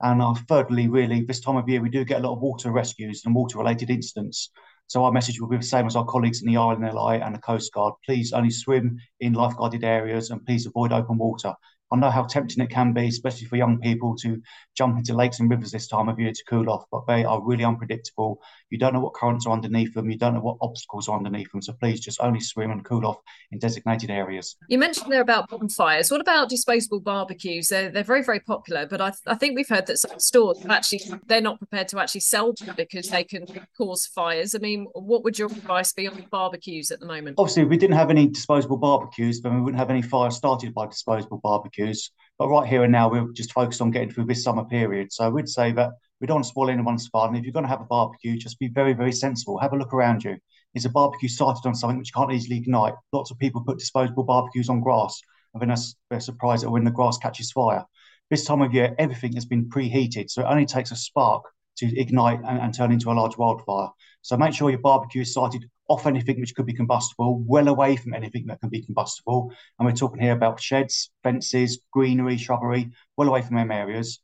And 0.00 0.22
uh, 0.22 0.32
thirdly 0.48 0.88
really 0.88 1.20
this 1.20 1.40
time 1.40 1.56
of 1.58 1.68
year 1.68 1.82
we 1.82 1.90
do 1.90 2.02
get 2.06 2.20
a 2.20 2.26
lot 2.26 2.36
of 2.36 2.40
water 2.40 2.70
rescues 2.70 3.26
and 3.26 3.34
water 3.34 3.58
related 3.58 3.90
incidents 3.90 4.48
so 4.86 5.04
our 5.04 5.12
message 5.12 5.40
will 5.40 5.48
be 5.48 5.56
the 5.56 5.62
same 5.62 5.86
as 5.86 5.96
our 5.96 6.04
colleagues 6.04 6.42
in 6.42 6.48
the 6.48 6.58
RNLI 6.58 7.24
and 7.24 7.34
the 7.34 7.40
Coast 7.40 7.72
Guard. 7.72 7.94
Please 8.04 8.32
only 8.32 8.50
swim 8.50 8.98
in 9.20 9.34
lifeguarded 9.34 9.84
areas 9.84 10.30
and 10.30 10.44
please 10.44 10.66
avoid 10.66 10.92
open 10.92 11.18
water. 11.18 11.54
I 11.92 11.96
know 11.96 12.10
how 12.10 12.24
tempting 12.24 12.62
it 12.62 12.70
can 12.70 12.92
be, 12.92 13.06
especially 13.06 13.46
for 13.46 13.56
young 13.56 13.78
people, 13.78 14.16
to 14.16 14.42
jump 14.76 14.98
into 14.98 15.14
lakes 15.14 15.38
and 15.38 15.48
rivers 15.48 15.70
this 15.70 15.86
time 15.86 16.08
of 16.08 16.18
year 16.18 16.32
to 16.32 16.44
cool 16.48 16.68
off, 16.68 16.84
but 16.90 17.06
they 17.06 17.24
are 17.24 17.40
really 17.40 17.64
unpredictable. 17.64 18.40
You 18.70 18.78
don't 18.78 18.92
know 18.92 19.00
what 19.00 19.14
currents 19.14 19.46
are 19.46 19.52
underneath 19.52 19.94
them, 19.94 20.10
you 20.10 20.18
don't 20.18 20.34
know 20.34 20.40
what 20.40 20.56
obstacles 20.60 21.08
are 21.08 21.16
underneath 21.16 21.50
them. 21.52 21.62
So 21.62 21.74
please 21.74 22.00
just 22.00 22.20
only 22.20 22.40
swim 22.40 22.72
and 22.72 22.84
cool 22.84 23.06
off 23.06 23.18
in 23.52 23.60
designated 23.60 24.10
areas. 24.10 24.56
You 24.68 24.78
mentioned 24.78 25.12
there 25.12 25.20
about 25.20 25.48
bonfires. 25.48 26.10
What 26.10 26.20
about 26.20 26.48
disposable 26.48 27.00
barbecues? 27.00 27.68
They're, 27.68 27.90
they're 27.90 28.02
very, 28.02 28.22
very 28.22 28.40
popular, 28.40 28.86
but 28.86 29.00
I, 29.00 29.12
I 29.26 29.36
think 29.36 29.56
we've 29.56 29.68
heard 29.68 29.86
that 29.86 29.98
some 29.98 30.18
stores 30.18 30.64
actually 30.68 31.02
they're 31.26 31.40
not 31.40 31.58
prepared 31.58 31.88
to 31.88 32.00
actually 32.00 32.22
sell 32.22 32.52
them 32.52 32.74
because 32.76 33.08
they 33.10 33.22
can 33.22 33.46
cause 33.76 34.06
fires. 34.06 34.54
I 34.56 34.58
mean, 34.58 34.86
what 34.94 35.22
would 35.22 35.38
your 35.38 35.48
advice 35.48 35.92
be 35.92 36.08
on 36.08 36.26
barbecues 36.32 36.90
at 36.90 36.98
the 36.98 37.06
moment? 37.06 37.36
Obviously, 37.38 37.62
if 37.62 37.68
we 37.68 37.76
didn't 37.76 37.96
have 37.96 38.10
any 38.10 38.26
disposable 38.26 38.76
barbecues, 38.76 39.40
then 39.40 39.54
we 39.54 39.60
wouldn't 39.60 39.78
have 39.78 39.90
any 39.90 40.02
fires 40.02 40.36
started 40.36 40.74
by 40.74 40.86
disposable 40.86 41.38
barbecues 41.38 41.75
barbecues. 41.76 42.10
But 42.38 42.48
right 42.48 42.68
here 42.68 42.82
and 42.82 42.92
now, 42.92 43.10
we're 43.10 43.32
just 43.32 43.52
focused 43.52 43.80
on 43.80 43.90
getting 43.90 44.10
through 44.10 44.26
this 44.26 44.44
summer 44.44 44.64
period. 44.64 45.12
So 45.12 45.30
would 45.30 45.48
say 45.48 45.72
that 45.72 45.90
we 46.20 46.26
don't 46.26 46.36
want 46.36 46.44
to 46.44 46.50
spoil 46.50 46.70
anyone's 46.70 47.08
fun. 47.08 47.34
If 47.34 47.44
you're 47.44 47.52
going 47.52 47.64
to 47.64 47.70
have 47.70 47.80
a 47.80 47.84
barbecue, 47.84 48.36
just 48.36 48.58
be 48.58 48.68
very, 48.68 48.92
very 48.92 49.12
sensible. 49.12 49.58
Have 49.58 49.72
a 49.72 49.76
look 49.76 49.94
around 49.94 50.24
you. 50.24 50.36
Is 50.74 50.84
a 50.84 50.90
barbecue 50.90 51.28
started 51.28 51.66
on 51.66 51.74
something 51.74 51.98
which 51.98 52.10
you 52.14 52.20
can't 52.20 52.32
easily 52.32 52.58
ignite? 52.58 52.94
Lots 53.12 53.30
of 53.30 53.38
people 53.38 53.64
put 53.64 53.78
disposable 53.78 54.24
barbecues 54.24 54.68
on 54.68 54.82
grass, 54.82 55.18
and 55.54 55.62
then 55.62 55.74
they're 56.10 56.20
surprised 56.20 56.64
that 56.64 56.70
when 56.70 56.84
the 56.84 56.90
grass 56.90 57.16
catches 57.16 57.50
fire. 57.50 57.84
This 58.28 58.44
time 58.44 58.60
of 58.60 58.74
year, 58.74 58.94
everything 58.98 59.32
has 59.34 59.46
been 59.46 59.70
preheated, 59.70 60.30
so 60.30 60.42
it 60.42 60.46
only 60.46 60.66
takes 60.66 60.90
a 60.90 60.96
spark 60.96 61.44
to 61.78 61.98
ignite 61.98 62.40
and, 62.46 62.58
and 62.58 62.74
turn 62.74 62.92
into 62.92 63.10
a 63.10 63.14
large 63.14 63.38
wildfire. 63.38 63.88
So 64.20 64.36
make 64.36 64.52
sure 64.52 64.68
your 64.68 64.80
barbecue 64.80 65.22
is 65.22 65.30
started 65.30 65.64
off 65.88 66.06
anything 66.06 66.40
which 66.40 66.54
could 66.54 66.66
be 66.66 66.72
combustible, 66.72 67.42
well 67.46 67.68
away 67.68 67.96
from 67.96 68.14
anything 68.14 68.46
that 68.46 68.60
can 68.60 68.68
be 68.68 68.82
combustible. 68.82 69.52
And 69.78 69.86
we're 69.86 69.92
talking 69.92 70.20
here 70.20 70.32
about 70.32 70.60
sheds, 70.60 71.10
fences, 71.22 71.80
greenery, 71.92 72.36
shrubbery, 72.36 72.90
well 73.16 73.28
away 73.28 73.42
from 73.42 73.56
them 73.56 73.70
areas. 73.70 74.20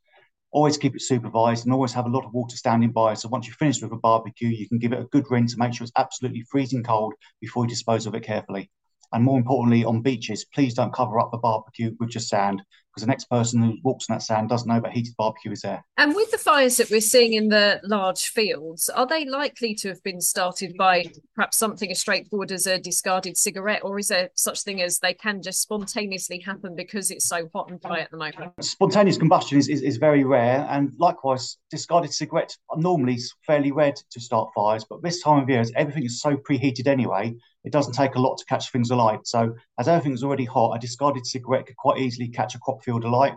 Always 0.50 0.76
keep 0.76 0.94
it 0.94 1.02
supervised 1.02 1.64
and 1.64 1.72
always 1.72 1.92
have 1.94 2.06
a 2.06 2.10
lot 2.10 2.24
of 2.24 2.32
water 2.34 2.56
standing 2.56 2.90
by. 2.90 3.14
So 3.14 3.28
once 3.28 3.46
you've 3.46 3.56
finished 3.56 3.82
with 3.82 3.92
a 3.92 3.96
barbecue, 3.96 4.48
you 4.48 4.68
can 4.68 4.78
give 4.78 4.92
it 4.92 5.00
a 5.00 5.04
good 5.04 5.30
rinse 5.30 5.52
to 5.52 5.58
make 5.58 5.74
sure 5.74 5.84
it's 5.84 5.92
absolutely 5.96 6.42
freezing 6.50 6.82
cold 6.82 7.14
before 7.40 7.64
you 7.64 7.70
dispose 7.70 8.06
of 8.06 8.14
it 8.14 8.24
carefully. 8.24 8.70
And 9.12 9.24
more 9.24 9.38
importantly, 9.38 9.84
on 9.84 10.02
beaches, 10.02 10.44
please 10.44 10.74
don't 10.74 10.92
cover 10.92 11.20
up 11.20 11.30
the 11.30 11.38
barbecue 11.38 11.94
with 11.98 12.10
just 12.10 12.28
sand 12.28 12.62
because 12.92 13.02
the 13.02 13.10
next 13.10 13.24
person 13.30 13.62
who 13.62 13.78
walks 13.82 14.06
on 14.08 14.14
that 14.14 14.22
sand 14.22 14.48
doesn't 14.48 14.68
know 14.68 14.80
that 14.80 14.92
heated 14.92 15.14
barbecue 15.16 15.50
is 15.50 15.62
there. 15.62 15.82
And 15.96 16.14
with 16.14 16.30
the 16.30 16.38
fires 16.38 16.76
that 16.76 16.90
we're 16.90 17.00
seeing 17.00 17.32
in 17.32 17.48
the 17.48 17.80
large 17.84 18.26
fields, 18.26 18.88
are 18.90 19.06
they 19.06 19.24
likely 19.24 19.74
to 19.76 19.88
have 19.88 20.02
been 20.02 20.20
started 20.20 20.76
by 20.76 21.06
perhaps 21.34 21.56
something 21.56 21.90
as 21.90 22.00
straightforward 22.00 22.52
as 22.52 22.66
a 22.66 22.78
discarded 22.78 23.36
cigarette, 23.36 23.82
or 23.82 23.98
is 23.98 24.08
there 24.08 24.28
such 24.34 24.62
thing 24.62 24.82
as 24.82 24.98
they 24.98 25.14
can 25.14 25.40
just 25.40 25.62
spontaneously 25.62 26.38
happen 26.40 26.74
because 26.76 27.10
it's 27.10 27.26
so 27.26 27.48
hot 27.54 27.70
and 27.70 27.80
dry 27.80 28.00
at 28.00 28.10
the 28.10 28.16
moment? 28.16 28.52
Spontaneous 28.60 29.16
combustion 29.16 29.58
is, 29.58 29.68
is, 29.68 29.82
is 29.82 29.96
very 29.96 30.24
rare, 30.24 30.66
and 30.70 30.92
likewise, 30.98 31.56
discarded 31.70 32.12
cigarettes 32.12 32.58
are 32.68 32.78
normally 32.78 33.18
fairly 33.46 33.72
rare 33.72 33.94
to 34.10 34.20
start 34.20 34.50
fires, 34.54 34.84
but 34.84 35.02
this 35.02 35.22
time 35.22 35.42
of 35.42 35.48
year, 35.48 35.60
as 35.60 35.72
everything 35.76 36.04
is 36.04 36.20
so 36.20 36.36
preheated 36.36 36.86
anyway, 36.86 37.34
it 37.64 37.72
doesn't 37.72 37.94
take 37.94 38.14
a 38.14 38.20
lot 38.20 38.38
to 38.38 38.44
catch 38.46 38.70
things 38.70 38.90
alight. 38.90 39.26
So, 39.26 39.54
as 39.78 39.88
everything's 39.88 40.24
already 40.24 40.44
hot, 40.44 40.76
a 40.76 40.78
discarded 40.78 41.26
cigarette 41.26 41.66
could 41.66 41.76
quite 41.76 41.98
easily 41.98 42.28
catch 42.28 42.54
a 42.54 42.58
crop 42.58 42.82
field 42.82 43.04
alight. 43.04 43.34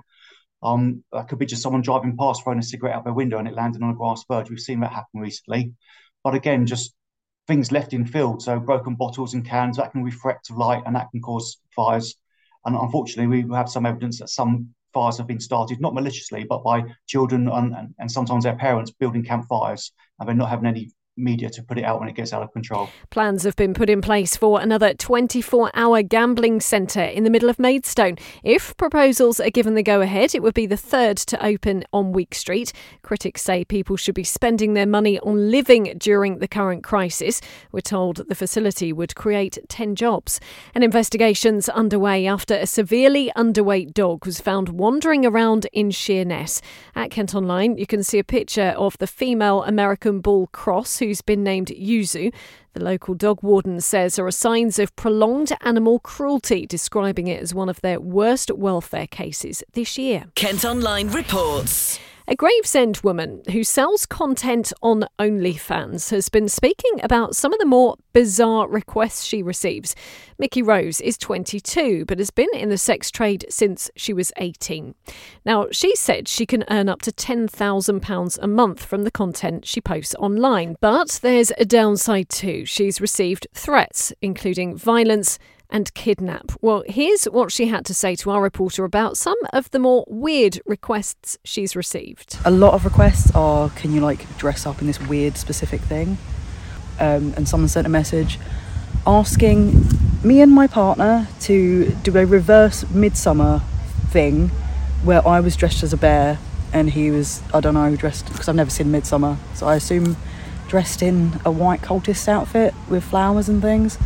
Um, 0.63 1.03
that 1.11 1.27
could 1.27 1.37
be 1.37 1.45
just 1.45 1.61
someone 1.61 1.81
driving 1.81 2.17
past 2.17 2.43
throwing 2.43 2.59
a 2.59 2.63
cigarette 2.63 2.95
out 2.95 3.03
their 3.03 3.13
window 3.13 3.37
and 3.37 3.47
it 3.47 3.53
landed 3.53 3.83
on 3.83 3.91
a 3.91 3.95
grass 3.95 4.23
verge. 4.27 4.49
We've 4.49 4.59
seen 4.59 4.79
that 4.79 4.93
happen 4.93 5.19
recently. 5.19 5.73
But 6.23 6.33
again, 6.33 6.65
just 6.65 6.95
things 7.47 7.71
left 7.71 7.93
in 7.93 8.05
field, 8.05 8.41
so 8.41 8.59
broken 8.59 8.95
bottles 8.95 9.35
and 9.35 9.45
cans, 9.45 9.77
that 9.77 9.91
can 9.91 10.03
reflect 10.03 10.49
light 10.49 10.81
and 10.85 10.95
that 10.95 11.11
can 11.11 11.21
cause 11.21 11.57
fires. 11.75 12.15
And 12.65 12.75
unfortunately, 12.75 13.43
we 13.43 13.55
have 13.55 13.69
some 13.69 13.85
evidence 13.85 14.19
that 14.19 14.29
some 14.29 14.73
fires 14.91 15.17
have 15.17 15.27
been 15.27 15.39
started, 15.39 15.79
not 15.79 15.93
maliciously, 15.93 16.45
but 16.45 16.63
by 16.63 16.83
children 17.05 17.47
and, 17.47 17.93
and 17.99 18.11
sometimes 18.11 18.43
their 18.43 18.55
parents 18.55 18.89
building 18.91 19.23
campfires 19.23 19.91
and 20.19 20.27
they're 20.27 20.35
not 20.35 20.49
having 20.49 20.65
any 20.65 20.89
media 21.17 21.49
to 21.49 21.63
put 21.63 21.77
it 21.77 21.83
out 21.83 21.99
when 21.99 22.09
it 22.09 22.15
gets 22.15 22.33
out 22.33 22.43
of 22.43 22.51
control. 22.51 22.89
Plans 23.09 23.43
have 23.43 23.55
been 23.55 23.73
put 23.73 23.89
in 23.89 24.01
place 24.01 24.35
for 24.35 24.59
another 24.59 24.93
24 24.93 25.71
hour 25.73 26.01
gambling 26.01 26.59
centre 26.59 27.03
in 27.03 27.23
the 27.23 27.29
middle 27.29 27.49
of 27.49 27.59
Maidstone. 27.59 28.17
If 28.43 28.75
proposals 28.77 29.39
are 29.39 29.49
given 29.49 29.75
the 29.75 29.83
go 29.83 30.01
ahead, 30.01 30.35
it 30.35 30.43
would 30.43 30.53
be 30.53 30.65
the 30.65 30.77
third 30.77 31.17
to 31.17 31.45
open 31.45 31.83
on 31.93 32.11
Week 32.11 32.35
Street. 32.35 32.73
Critics 33.01 33.41
say 33.41 33.63
people 33.63 33.95
should 33.95 34.15
be 34.15 34.23
spending 34.23 34.73
their 34.73 34.85
money 34.85 35.19
on 35.19 35.51
living 35.51 35.95
during 35.97 36.39
the 36.39 36.47
current 36.47 36.83
crisis. 36.83 37.41
We're 37.71 37.81
told 37.81 38.27
the 38.27 38.35
facility 38.35 38.91
would 38.91 39.15
create 39.15 39.57
10 39.69 39.95
jobs. 39.95 40.39
An 40.73 40.83
investigation's 40.83 41.69
underway 41.69 42.27
after 42.27 42.55
a 42.55 42.67
severely 42.67 43.31
underweight 43.35 43.93
dog 43.93 44.25
was 44.25 44.41
found 44.41 44.69
wandering 44.69 45.25
around 45.25 45.67
in 45.71 45.91
Sheerness. 45.91 46.61
At 46.95 47.11
Kent 47.11 47.35
Online, 47.35 47.77
you 47.77 47.85
can 47.85 48.03
see 48.03 48.19
a 48.19 48.23
picture 48.23 48.73
of 48.77 48.97
the 48.97 49.07
female 49.07 49.63
American 49.63 50.19
Bull 50.19 50.47
Cross 50.47 51.01
who's 51.05 51.21
been 51.21 51.43
named 51.43 51.67
Yuzu. 51.67 52.33
The 52.73 52.83
local 52.83 53.13
dog 53.13 53.41
warden 53.41 53.79
says 53.81 54.15
there 54.15 54.25
are 54.25 54.31
signs 54.31 54.79
of 54.79 54.95
prolonged 54.95 55.51
animal 55.61 55.99
cruelty, 55.99 56.65
describing 56.65 57.27
it 57.27 57.41
as 57.41 57.53
one 57.53 57.69
of 57.69 57.81
their 57.81 57.99
worst 57.99 58.51
welfare 58.51 59.07
cases 59.07 59.63
this 59.73 59.97
year. 59.97 60.25
Kent 60.35 60.65
Online 60.65 61.09
reports. 61.09 61.99
A 62.27 62.35
Gravesend 62.35 63.01
woman 63.03 63.43
who 63.51 63.63
sells 63.63 64.07
content 64.07 64.73
on 64.81 65.05
OnlyFans 65.19 66.09
has 66.09 66.27
been 66.27 66.49
speaking 66.49 66.99
about 67.03 67.35
some 67.35 67.53
of 67.53 67.59
the 67.59 67.67
more 67.67 67.97
bizarre 68.13 68.67
requests 68.67 69.23
she 69.23 69.43
receives. 69.43 69.95
Mickey 70.39 70.63
Rose 70.63 70.99
is 71.01 71.19
22 71.19 72.03
but 72.05 72.17
has 72.17 72.31
been 72.31 72.49
in 72.55 72.69
the 72.69 72.79
sex 72.79 73.11
trade 73.11 73.45
since 73.49 73.91
she 73.95 74.11
was 74.11 74.31
18. 74.37 74.95
Now, 75.45 75.67
she 75.71 75.95
said 75.95 76.27
she 76.27 76.47
can 76.47 76.63
earn 76.67 76.89
up 76.89 77.03
to 77.03 77.11
£10,000 77.11 78.39
a 78.41 78.47
month 78.47 78.83
from 78.83 79.03
the 79.03 79.11
content 79.11 79.67
she 79.67 79.79
posts 79.79 80.15
online, 80.15 80.77
but 80.81 81.19
there's 81.21 81.51
a 81.59 81.65
downside 81.65 82.29
too. 82.29 82.65
She's 82.65 82.99
received 82.99 83.45
threats, 83.53 84.11
including 84.23 84.75
violence 84.75 85.37
and 85.75 85.93
kidnap. 85.93 86.53
Well, 86.61 86.85
here's 86.87 87.25
what 87.25 87.51
she 87.51 87.65
had 87.65 87.85
to 87.87 87.93
say 87.93 88.15
to 88.15 88.31
our 88.31 88.41
reporter 88.41 88.85
about 88.85 89.17
some 89.17 89.35
of 89.51 89.69
the 89.71 89.79
more 89.79 90.05
weird 90.07 90.61
requests 90.65 91.37
she's 91.43 91.75
received. 91.75 92.37
A 92.45 92.49
lot 92.49 92.73
of 92.73 92.85
requests 92.85 93.29
are 93.35 93.69
can 93.71 93.91
you 93.91 93.99
like 93.99 94.37
dress 94.37 94.65
up 94.65 94.79
in 94.79 94.87
this 94.87 95.01
weird 95.01 95.35
specific 95.35 95.81
thing? 95.81 96.17
Um, 96.97 97.33
and 97.35 97.45
someone 97.45 97.67
sent 97.67 97.85
a 97.85 97.89
message 97.89 98.39
asking 99.05 99.85
me 100.23 100.39
and 100.39 100.49
my 100.49 100.65
partner 100.65 101.27
to 101.41 101.91
do 102.03 102.17
a 102.17 102.25
reverse 102.25 102.89
midsummer 102.91 103.61
thing 104.11 104.47
where 105.03 105.27
I 105.27 105.41
was 105.41 105.57
dressed 105.57 105.83
as 105.83 105.91
a 105.91 105.97
bear 105.97 106.39
and 106.71 106.89
he 106.89 107.11
was, 107.11 107.41
I 107.53 107.59
don't 107.59 107.73
know, 107.73 107.93
dressed, 107.97 108.27
because 108.31 108.47
I've 108.47 108.55
never 108.55 108.69
seen 108.69 108.91
Midsummer, 108.91 109.37
so 109.53 109.67
I 109.67 109.75
assume 109.75 110.15
dressed 110.67 111.01
in 111.01 111.39
a 111.45 111.51
white 111.51 111.81
cultist 111.81 112.27
outfit 112.27 112.73
with 112.89 113.03
flowers 113.03 113.47
and 113.47 113.61
things. 113.61 113.97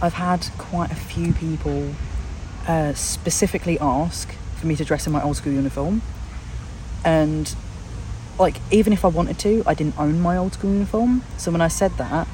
I've 0.00 0.14
had 0.14 0.46
quite 0.58 0.90
a 0.90 0.94
few 0.94 1.32
people 1.32 1.94
uh, 2.66 2.92
specifically 2.94 3.78
ask 3.78 4.32
for 4.56 4.66
me 4.66 4.76
to 4.76 4.84
dress 4.84 5.06
in 5.06 5.12
my 5.12 5.22
old 5.22 5.36
school 5.36 5.52
uniform. 5.52 6.02
And 7.04 7.54
like, 8.38 8.56
even 8.70 8.92
if 8.92 9.04
I 9.04 9.08
wanted 9.08 9.38
to, 9.40 9.62
I 9.66 9.74
didn't 9.74 9.98
own 9.98 10.20
my 10.20 10.36
old 10.36 10.54
school 10.54 10.72
uniform. 10.72 11.22
So 11.38 11.50
when 11.50 11.60
I 11.60 11.68
said 11.68 11.96
that, 11.98 12.28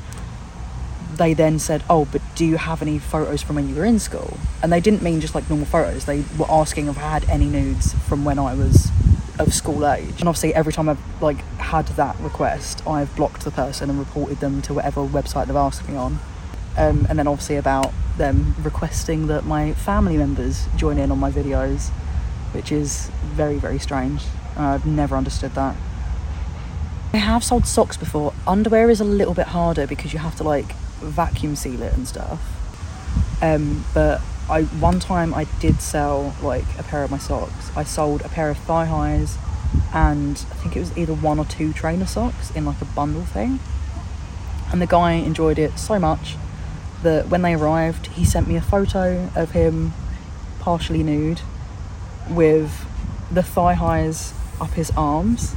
they 1.17 1.35
then 1.35 1.59
said, 1.59 1.85
Oh, 1.89 2.07
but 2.07 2.23
do 2.35 2.45
you 2.45 2.57
have 2.57 2.83
any 2.83 2.99
photos 2.99 3.43
from 3.43 3.57
when 3.57 3.69
you 3.69 3.75
were 3.75 3.85
in 3.85 3.99
school? 3.99 4.39
And 4.63 4.73
they 4.73 4.81
didn't 4.81 5.03
mean 5.03 5.21
just 5.21 5.35
like 5.35 5.49
normal 5.49 5.67
photos. 5.67 6.07
They 6.07 6.25
were 6.39 6.51
asking 6.51 6.89
if 6.89 6.99
I 6.99 7.03
had 7.03 7.29
any 7.29 7.47
nudes 7.47 7.95
from 7.95 8.25
when 8.25 8.39
I 8.39 8.55
was 8.55 8.91
of 9.39 9.53
school 9.55 9.87
age. 9.87 10.21
And 10.21 10.29
obviously, 10.29 10.55
every 10.55 10.73
time 10.73 10.89
I've 10.89 11.23
like 11.23 11.39
had 11.59 11.87
that 11.89 12.19
request, 12.21 12.87
I've 12.87 13.15
blocked 13.15 13.45
the 13.45 13.51
person 13.51 13.91
and 13.91 13.99
reported 13.99 14.41
them 14.41 14.63
to 14.63 14.75
whatever 14.75 15.03
website 15.03 15.47
they've 15.47 15.57
asked 15.57 15.89
me 15.89 15.97
on. 15.97 16.19
Um, 16.77 17.07
and 17.09 17.19
then 17.19 17.27
obviously 17.27 17.57
about 17.57 17.93
them 18.17 18.55
requesting 18.63 19.27
that 19.27 19.45
my 19.45 19.73
family 19.75 20.17
members 20.17 20.67
join 20.77 20.99
in 20.99 21.11
on 21.11 21.19
my 21.19 21.31
videos, 21.31 21.91
which 22.53 22.73
is 22.73 23.11
very 23.25 23.57
very 23.57 23.79
strange. 23.79 24.23
I've 24.57 24.87
never 24.87 25.17
understood 25.17 25.55
that. 25.55 25.77
I 27.13 27.19
have 27.19 27.45
sold 27.45 27.67
socks 27.67 27.97
before. 27.97 28.33
Underwear 28.47 28.89
is 28.89 29.01
a 29.01 29.05
little 29.05 29.35
bit 29.35 29.49
harder 29.49 29.87
because 29.87 30.13
you 30.13 30.19
have 30.19 30.37
to 30.37 30.45
like 30.45 30.73
vacuum 31.01 31.57
seal 31.57 31.83
it 31.83 31.93
and 31.93 32.09
stuff. 32.09 32.41
Um, 33.43 33.85
but 33.93 34.23
I 34.49 34.63
one 34.63 34.99
time 34.99 35.35
I 35.35 35.45
did 35.61 35.81
sell 35.81 36.35
like 36.43 36.65
a 36.79 36.83
pair 36.83 37.03
of 37.05 37.11
my 37.11 37.19
socks. 37.19 37.71
I 37.77 37.85
sold 37.85 38.23
a 38.23 38.29
pair 38.29 38.49
of 38.49 38.59
thigh 38.59 38.87
highs 38.87 39.37
and 39.93 40.37
I 40.51 40.55
think 40.55 40.77
it 40.77 40.81
was 40.81 40.97
either 40.97 41.13
one 41.13 41.39
or 41.39 41.45
two 41.45 41.73
trainer 41.73 42.07
socks 42.07 42.51
in 42.53 42.65
like 42.65 42.81
a 42.81 42.87
bundle 42.87 43.25
thing. 43.25 43.61
And 44.71 44.81
the 44.81 44.87
guy 44.87 45.13
enjoyed 45.13 45.59
it 45.59 45.79
so 45.79 45.99
much 45.99 46.37
that 47.03 47.29
when 47.29 47.43
they 47.43 47.55
arrived, 47.55 48.09
he 48.09 48.25
sent 48.25 48.49
me 48.49 48.57
a 48.57 48.63
photo 48.63 49.31
of 49.35 49.53
him 49.53 49.93
partially 50.61 51.03
nude 51.03 51.41
with 52.31 52.87
the 53.31 53.43
thigh 53.43 53.75
highs 53.75 54.33
up 54.61 54.71
his 54.71 54.91
arms 54.97 55.55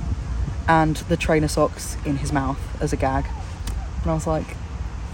and 0.67 0.97
the 0.97 1.17
trainer 1.17 1.47
socks 1.47 1.97
in 2.05 2.17
his 2.17 2.33
mouth 2.33 2.59
as 2.81 2.91
a 2.91 2.97
gag. 2.97 3.25
And 4.01 4.11
I 4.11 4.13
was 4.13 4.27
like, 4.27 4.55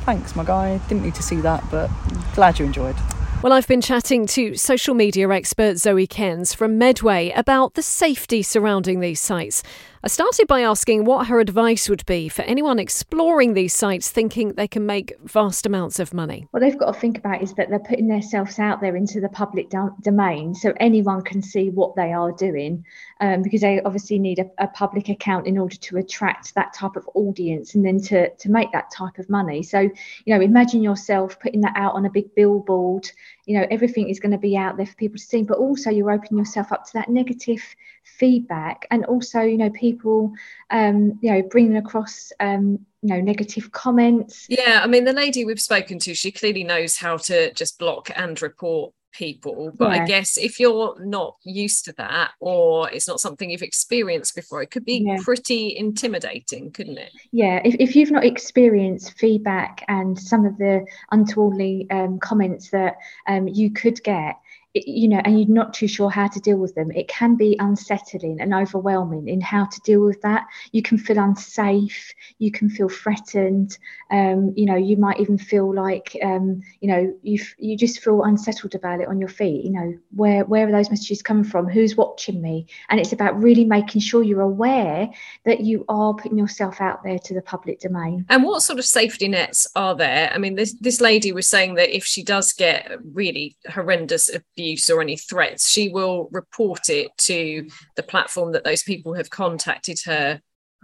thanks, 0.01 0.35
my 0.35 0.43
guy. 0.43 0.77
Didn't 0.87 1.03
need 1.03 1.15
to 1.15 1.23
see 1.23 1.41
that, 1.41 1.63
but 1.69 1.89
glad 2.33 2.59
you 2.59 2.65
enjoyed. 2.65 2.95
Well, 3.43 3.53
I've 3.53 3.67
been 3.67 3.81
chatting 3.81 4.27
to 4.27 4.55
social 4.55 4.93
media 4.93 5.27
expert 5.29 5.77
Zoe 5.77 6.05
Cairns 6.05 6.53
from 6.53 6.77
Medway 6.77 7.31
about 7.31 7.73
the 7.73 7.81
safety 7.81 8.43
surrounding 8.43 8.99
these 8.99 9.19
sites. 9.19 9.63
I 10.03 10.07
started 10.07 10.47
by 10.47 10.61
asking 10.61 11.05
what 11.05 11.27
her 11.27 11.39
advice 11.39 11.87
would 11.87 12.03
be 12.07 12.27
for 12.27 12.41
anyone 12.41 12.79
exploring 12.79 13.53
these 13.53 13.75
sites 13.75 14.09
thinking 14.09 14.53
they 14.53 14.67
can 14.67 14.87
make 14.87 15.13
vast 15.25 15.67
amounts 15.67 15.99
of 15.99 16.11
money. 16.11 16.47
What 16.49 16.61
they've 16.61 16.77
got 16.77 16.95
to 16.95 16.99
think 16.99 17.19
about 17.19 17.43
is 17.43 17.53
that 17.53 17.69
they're 17.69 17.77
putting 17.77 18.07
themselves 18.07 18.57
out 18.57 18.81
there 18.81 18.95
into 18.95 19.21
the 19.21 19.29
public 19.29 19.69
do- 19.69 19.93
domain 20.01 20.55
so 20.55 20.73
anyone 20.79 21.21
can 21.21 21.43
see 21.43 21.69
what 21.69 21.95
they 21.95 22.13
are 22.13 22.31
doing 22.31 22.83
um, 23.19 23.43
because 23.43 23.61
they 23.61 23.79
obviously 23.81 24.17
need 24.17 24.39
a, 24.39 24.49
a, 24.57 24.67
public 24.69 25.07
account 25.07 25.45
in 25.45 25.59
order 25.59 25.75
to 25.75 25.97
attract 25.97 26.55
that 26.55 26.73
type 26.73 26.95
of 26.95 27.07
audience 27.13 27.75
and 27.75 27.85
then 27.85 28.01
to, 28.01 28.33
to 28.37 28.49
make 28.49 28.71
that 28.71 28.89
type 28.89 29.19
of 29.19 29.29
money. 29.29 29.61
So, 29.61 29.81
you 29.81 30.35
know, 30.35 30.41
imagine 30.41 30.81
yourself 30.81 31.39
putting 31.39 31.61
that 31.61 31.73
out 31.75 31.93
on 31.93 32.07
a 32.07 32.09
big 32.09 32.33
billboard, 32.33 33.11
you 33.45 33.59
know, 33.59 33.67
everything 33.69 34.09
is 34.09 34.19
going 34.19 34.31
to 34.31 34.39
be 34.39 34.57
out 34.57 34.77
there 34.77 34.87
for 34.87 34.95
people 34.95 35.19
to 35.19 35.23
see, 35.23 35.43
but 35.43 35.59
also 35.59 35.91
you're 35.91 36.11
opening 36.11 36.39
yourself 36.39 36.71
up 36.71 36.85
to 36.85 36.93
that 36.93 37.09
negative 37.09 37.61
feedback 38.03 38.87
and 38.91 39.05
also 39.05 39.41
you 39.41 39.57
know 39.57 39.69
people 39.69 40.31
um 40.69 41.19
you 41.21 41.31
know 41.31 41.41
bringing 41.43 41.77
across 41.77 42.31
um 42.39 42.79
you 43.01 43.09
know 43.09 43.21
negative 43.21 43.71
comments 43.71 44.45
yeah 44.49 44.81
i 44.83 44.87
mean 44.87 45.03
the 45.05 45.13
lady 45.13 45.45
we've 45.45 45.61
spoken 45.61 45.99
to 45.99 46.13
she 46.13 46.31
clearly 46.31 46.63
knows 46.63 46.97
how 46.97 47.17
to 47.17 47.53
just 47.53 47.79
block 47.79 48.09
and 48.15 48.41
report 48.41 48.93
people 49.11 49.71
but 49.77 49.93
yeah. 49.93 50.03
i 50.03 50.05
guess 50.05 50.37
if 50.37 50.59
you're 50.59 50.95
not 51.03 51.35
used 51.43 51.83
to 51.83 51.91
that 51.93 52.31
or 52.39 52.89
it's 52.91 53.07
not 53.07 53.19
something 53.19 53.49
you've 53.49 53.61
experienced 53.61 54.33
before 54.35 54.61
it 54.61 54.71
could 54.71 54.85
be 54.85 55.03
yeah. 55.05 55.17
pretty 55.21 55.75
intimidating 55.75 56.71
couldn't 56.71 56.97
it 56.97 57.11
yeah 57.31 57.61
if, 57.65 57.75
if 57.79 57.95
you've 57.95 58.11
not 58.11 58.23
experienced 58.23 59.17
feedback 59.17 59.83
and 59.89 60.17
some 60.17 60.45
of 60.45 60.57
the 60.57 60.85
untowardly 61.11 61.85
um, 61.91 62.19
comments 62.19 62.69
that 62.69 62.95
um, 63.27 63.47
you 63.47 63.69
could 63.69 64.01
get 64.03 64.37
you 64.73 65.07
know, 65.07 65.21
and 65.23 65.37
you're 65.37 65.49
not 65.49 65.73
too 65.73 65.87
sure 65.87 66.09
how 66.09 66.27
to 66.27 66.39
deal 66.39 66.57
with 66.57 66.73
them, 66.75 66.91
it 66.91 67.07
can 67.07 67.35
be 67.35 67.57
unsettling 67.59 68.39
and 68.39 68.53
overwhelming 68.53 69.27
in 69.27 69.41
how 69.41 69.65
to 69.65 69.81
deal 69.81 70.01
with 70.01 70.21
that. 70.21 70.45
You 70.71 70.81
can 70.81 70.97
feel 70.97 71.17
unsafe, 71.17 72.13
you 72.39 72.51
can 72.51 72.69
feel 72.69 72.87
threatened, 72.87 73.77
um, 74.11 74.53
you 74.55 74.65
know, 74.65 74.75
you 74.75 74.95
might 74.95 75.19
even 75.19 75.37
feel 75.37 75.73
like, 75.73 76.17
um, 76.23 76.61
you 76.79 76.87
know, 76.87 77.13
you 77.21 77.43
you 77.57 77.77
just 77.77 78.01
feel 78.01 78.23
unsettled 78.23 78.73
about 78.73 79.01
it 79.01 79.09
on 79.09 79.19
your 79.19 79.29
feet. 79.29 79.65
You 79.65 79.71
know, 79.71 79.97
where 80.11 80.45
where 80.45 80.67
are 80.67 80.71
those 80.71 80.89
messages 80.89 81.21
coming 81.21 81.43
from? 81.43 81.67
Who's 81.67 81.97
watching 81.97 82.41
me? 82.41 82.67
And 82.89 82.99
it's 82.99 83.13
about 83.13 83.41
really 83.41 83.65
making 83.65 84.01
sure 84.01 84.23
you're 84.23 84.41
aware 84.41 85.09
that 85.43 85.61
you 85.61 85.83
are 85.89 86.13
putting 86.13 86.37
yourself 86.37 86.79
out 86.79 87.03
there 87.03 87.19
to 87.19 87.33
the 87.33 87.41
public 87.41 87.81
domain. 87.81 88.25
And 88.29 88.43
what 88.43 88.61
sort 88.61 88.79
of 88.79 88.85
safety 88.85 89.27
nets 89.27 89.67
are 89.75 89.95
there? 89.95 90.31
I 90.33 90.37
mean, 90.37 90.55
this 90.55 90.73
this 90.79 91.01
lady 91.01 91.33
was 91.33 91.47
saying 91.47 91.75
that 91.75 91.93
if 91.95 92.05
she 92.05 92.23
does 92.23 92.53
get 92.53 92.89
really 93.13 93.57
horrendous 93.69 94.33
abuse 94.33 94.60
abuse 94.61 94.89
or 94.89 95.01
any 95.01 95.17
threats, 95.17 95.69
she 95.69 95.89
will 95.89 96.29
report 96.31 96.89
it 96.89 97.09
to 97.17 97.67
the 97.95 98.03
platform 98.03 98.51
that 98.51 98.63
those 98.63 98.83
people 98.83 99.15
have 99.15 99.29
contacted 99.29 99.99
her 100.05 100.41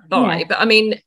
by. 0.10 0.40
Yeah. 0.40 0.46
But 0.50 0.60
I 0.60 0.66
mean, 0.66 1.00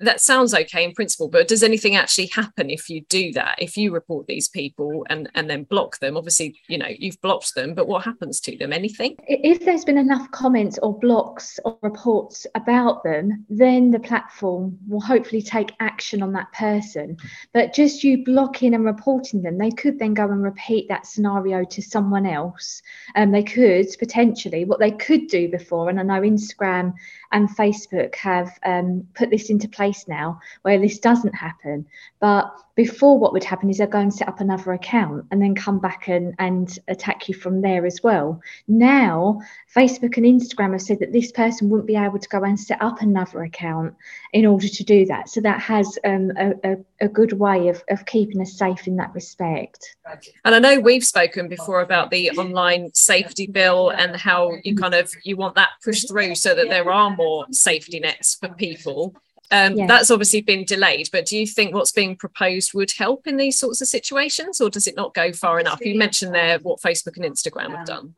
that 0.00 0.20
sounds 0.20 0.54
okay 0.54 0.84
in 0.84 0.92
principle 0.92 1.28
but 1.28 1.48
does 1.48 1.62
anything 1.62 1.96
actually 1.96 2.26
happen 2.26 2.70
if 2.70 2.88
you 2.88 3.02
do 3.08 3.32
that 3.32 3.56
if 3.58 3.76
you 3.76 3.92
report 3.92 4.26
these 4.26 4.48
people 4.48 5.06
and 5.08 5.28
and 5.34 5.48
then 5.48 5.64
block 5.64 5.98
them? 5.98 6.16
Obviously 6.16 6.58
you 6.68 6.78
know 6.78 6.88
you've 6.98 7.20
blocked 7.20 7.54
them 7.54 7.74
but 7.74 7.88
what 7.88 8.04
happens 8.04 8.40
to 8.40 8.56
them? 8.56 8.72
Anything? 8.72 9.16
If 9.26 9.64
there's 9.64 9.84
been 9.84 9.98
enough 9.98 10.30
comments 10.30 10.78
or 10.82 10.98
blocks 10.98 11.58
or 11.64 11.78
reports 11.82 12.46
about 12.54 13.02
them 13.04 13.44
then 13.48 13.90
the 13.90 14.00
platform 14.00 14.78
will 14.88 15.00
hopefully 15.00 15.42
take 15.42 15.72
action 15.80 16.22
on 16.22 16.32
that 16.32 16.52
person. 16.52 17.16
But 17.52 17.74
just 17.74 18.04
you 18.04 18.24
blocking 18.24 18.74
and 18.74 18.84
reporting 18.84 19.42
them 19.42 19.58
they 19.58 19.70
could 19.70 19.98
then 19.98 20.14
go 20.14 20.24
and 20.24 20.42
repeat 20.42 20.88
that 20.88 21.06
scenario 21.06 21.64
to 21.64 21.82
someone 21.82 22.26
else. 22.26 22.82
And 23.14 23.28
um, 23.28 23.32
they 23.32 23.42
could 23.42 23.86
potentially 23.98 24.64
what 24.64 24.78
they 24.78 24.90
could 24.90 25.28
do 25.28 25.48
before 25.48 25.88
and 25.88 25.98
i 25.98 26.02
know 26.02 26.20
instagram 26.20 26.94
and 27.32 27.48
Facebook 27.48 28.14
have 28.14 28.58
um, 28.64 29.06
put 29.14 29.30
this 29.30 29.50
into 29.50 29.68
place 29.68 29.85
now 30.08 30.40
where 30.62 30.78
this 30.78 30.98
doesn't 30.98 31.34
happen. 31.34 31.86
But 32.20 32.52
before, 32.76 33.18
what 33.18 33.32
would 33.32 33.42
happen 33.42 33.70
is 33.70 33.78
they'd 33.78 33.90
go 33.90 33.98
and 33.98 34.12
set 34.12 34.28
up 34.28 34.40
another 34.40 34.72
account 34.72 35.24
and 35.30 35.40
then 35.40 35.54
come 35.54 35.78
back 35.78 36.08
and, 36.08 36.34
and 36.38 36.78
attack 36.88 37.26
you 37.26 37.34
from 37.34 37.62
there 37.62 37.86
as 37.86 38.02
well. 38.02 38.40
Now, 38.68 39.40
Facebook 39.74 40.18
and 40.18 40.26
Instagram 40.26 40.72
have 40.72 40.82
said 40.82 40.98
that 41.00 41.12
this 41.12 41.32
person 41.32 41.70
wouldn't 41.70 41.86
be 41.86 41.96
able 41.96 42.18
to 42.18 42.28
go 42.28 42.44
and 42.44 42.60
set 42.60 42.80
up 42.82 43.00
another 43.00 43.42
account 43.44 43.94
in 44.34 44.44
order 44.44 44.68
to 44.68 44.84
do 44.84 45.06
that. 45.06 45.30
So 45.30 45.40
that 45.40 45.60
has 45.60 45.98
um, 46.04 46.30
a, 46.36 46.52
a, 46.64 46.76
a, 47.00 47.08
good 47.08 47.32
way 47.32 47.68
of, 47.68 47.82
of 47.88 48.04
keeping 48.04 48.42
us 48.42 48.52
safe 48.52 48.86
in 48.86 48.96
that 48.96 49.14
respect. 49.14 49.96
And 50.44 50.54
I 50.54 50.58
know 50.58 50.78
we've 50.78 51.04
spoken 51.04 51.48
before 51.48 51.80
about 51.80 52.10
the 52.10 52.30
online 52.32 52.92
safety 52.92 53.46
bill 53.46 53.88
and 53.88 54.14
how 54.14 54.52
you 54.64 54.76
kind 54.76 54.94
of 54.94 55.10
you 55.24 55.36
want 55.36 55.54
that 55.54 55.70
pushed 55.82 56.08
through 56.08 56.34
so 56.34 56.54
that 56.54 56.68
there 56.68 56.90
are 56.90 57.16
more 57.16 57.46
safety 57.50 58.00
nets 58.00 58.34
for 58.34 58.48
people. 58.48 59.14
Um, 59.50 59.76
yeah. 59.76 59.86
That's 59.86 60.10
obviously 60.10 60.40
been 60.40 60.64
delayed, 60.64 61.08
but 61.12 61.26
do 61.26 61.38
you 61.38 61.46
think 61.46 61.74
what's 61.74 61.92
being 61.92 62.16
proposed 62.16 62.74
would 62.74 62.92
help 62.92 63.26
in 63.26 63.36
these 63.36 63.58
sorts 63.58 63.80
of 63.80 63.88
situations, 63.88 64.60
or 64.60 64.70
does 64.70 64.86
it 64.86 64.96
not 64.96 65.14
go 65.14 65.32
far 65.32 65.60
enough? 65.60 65.80
You 65.80 65.98
mentioned 65.98 66.34
there 66.34 66.58
what 66.60 66.80
Facebook 66.80 67.16
and 67.16 67.24
Instagram 67.24 67.76
have 67.76 67.86
done. 67.86 68.14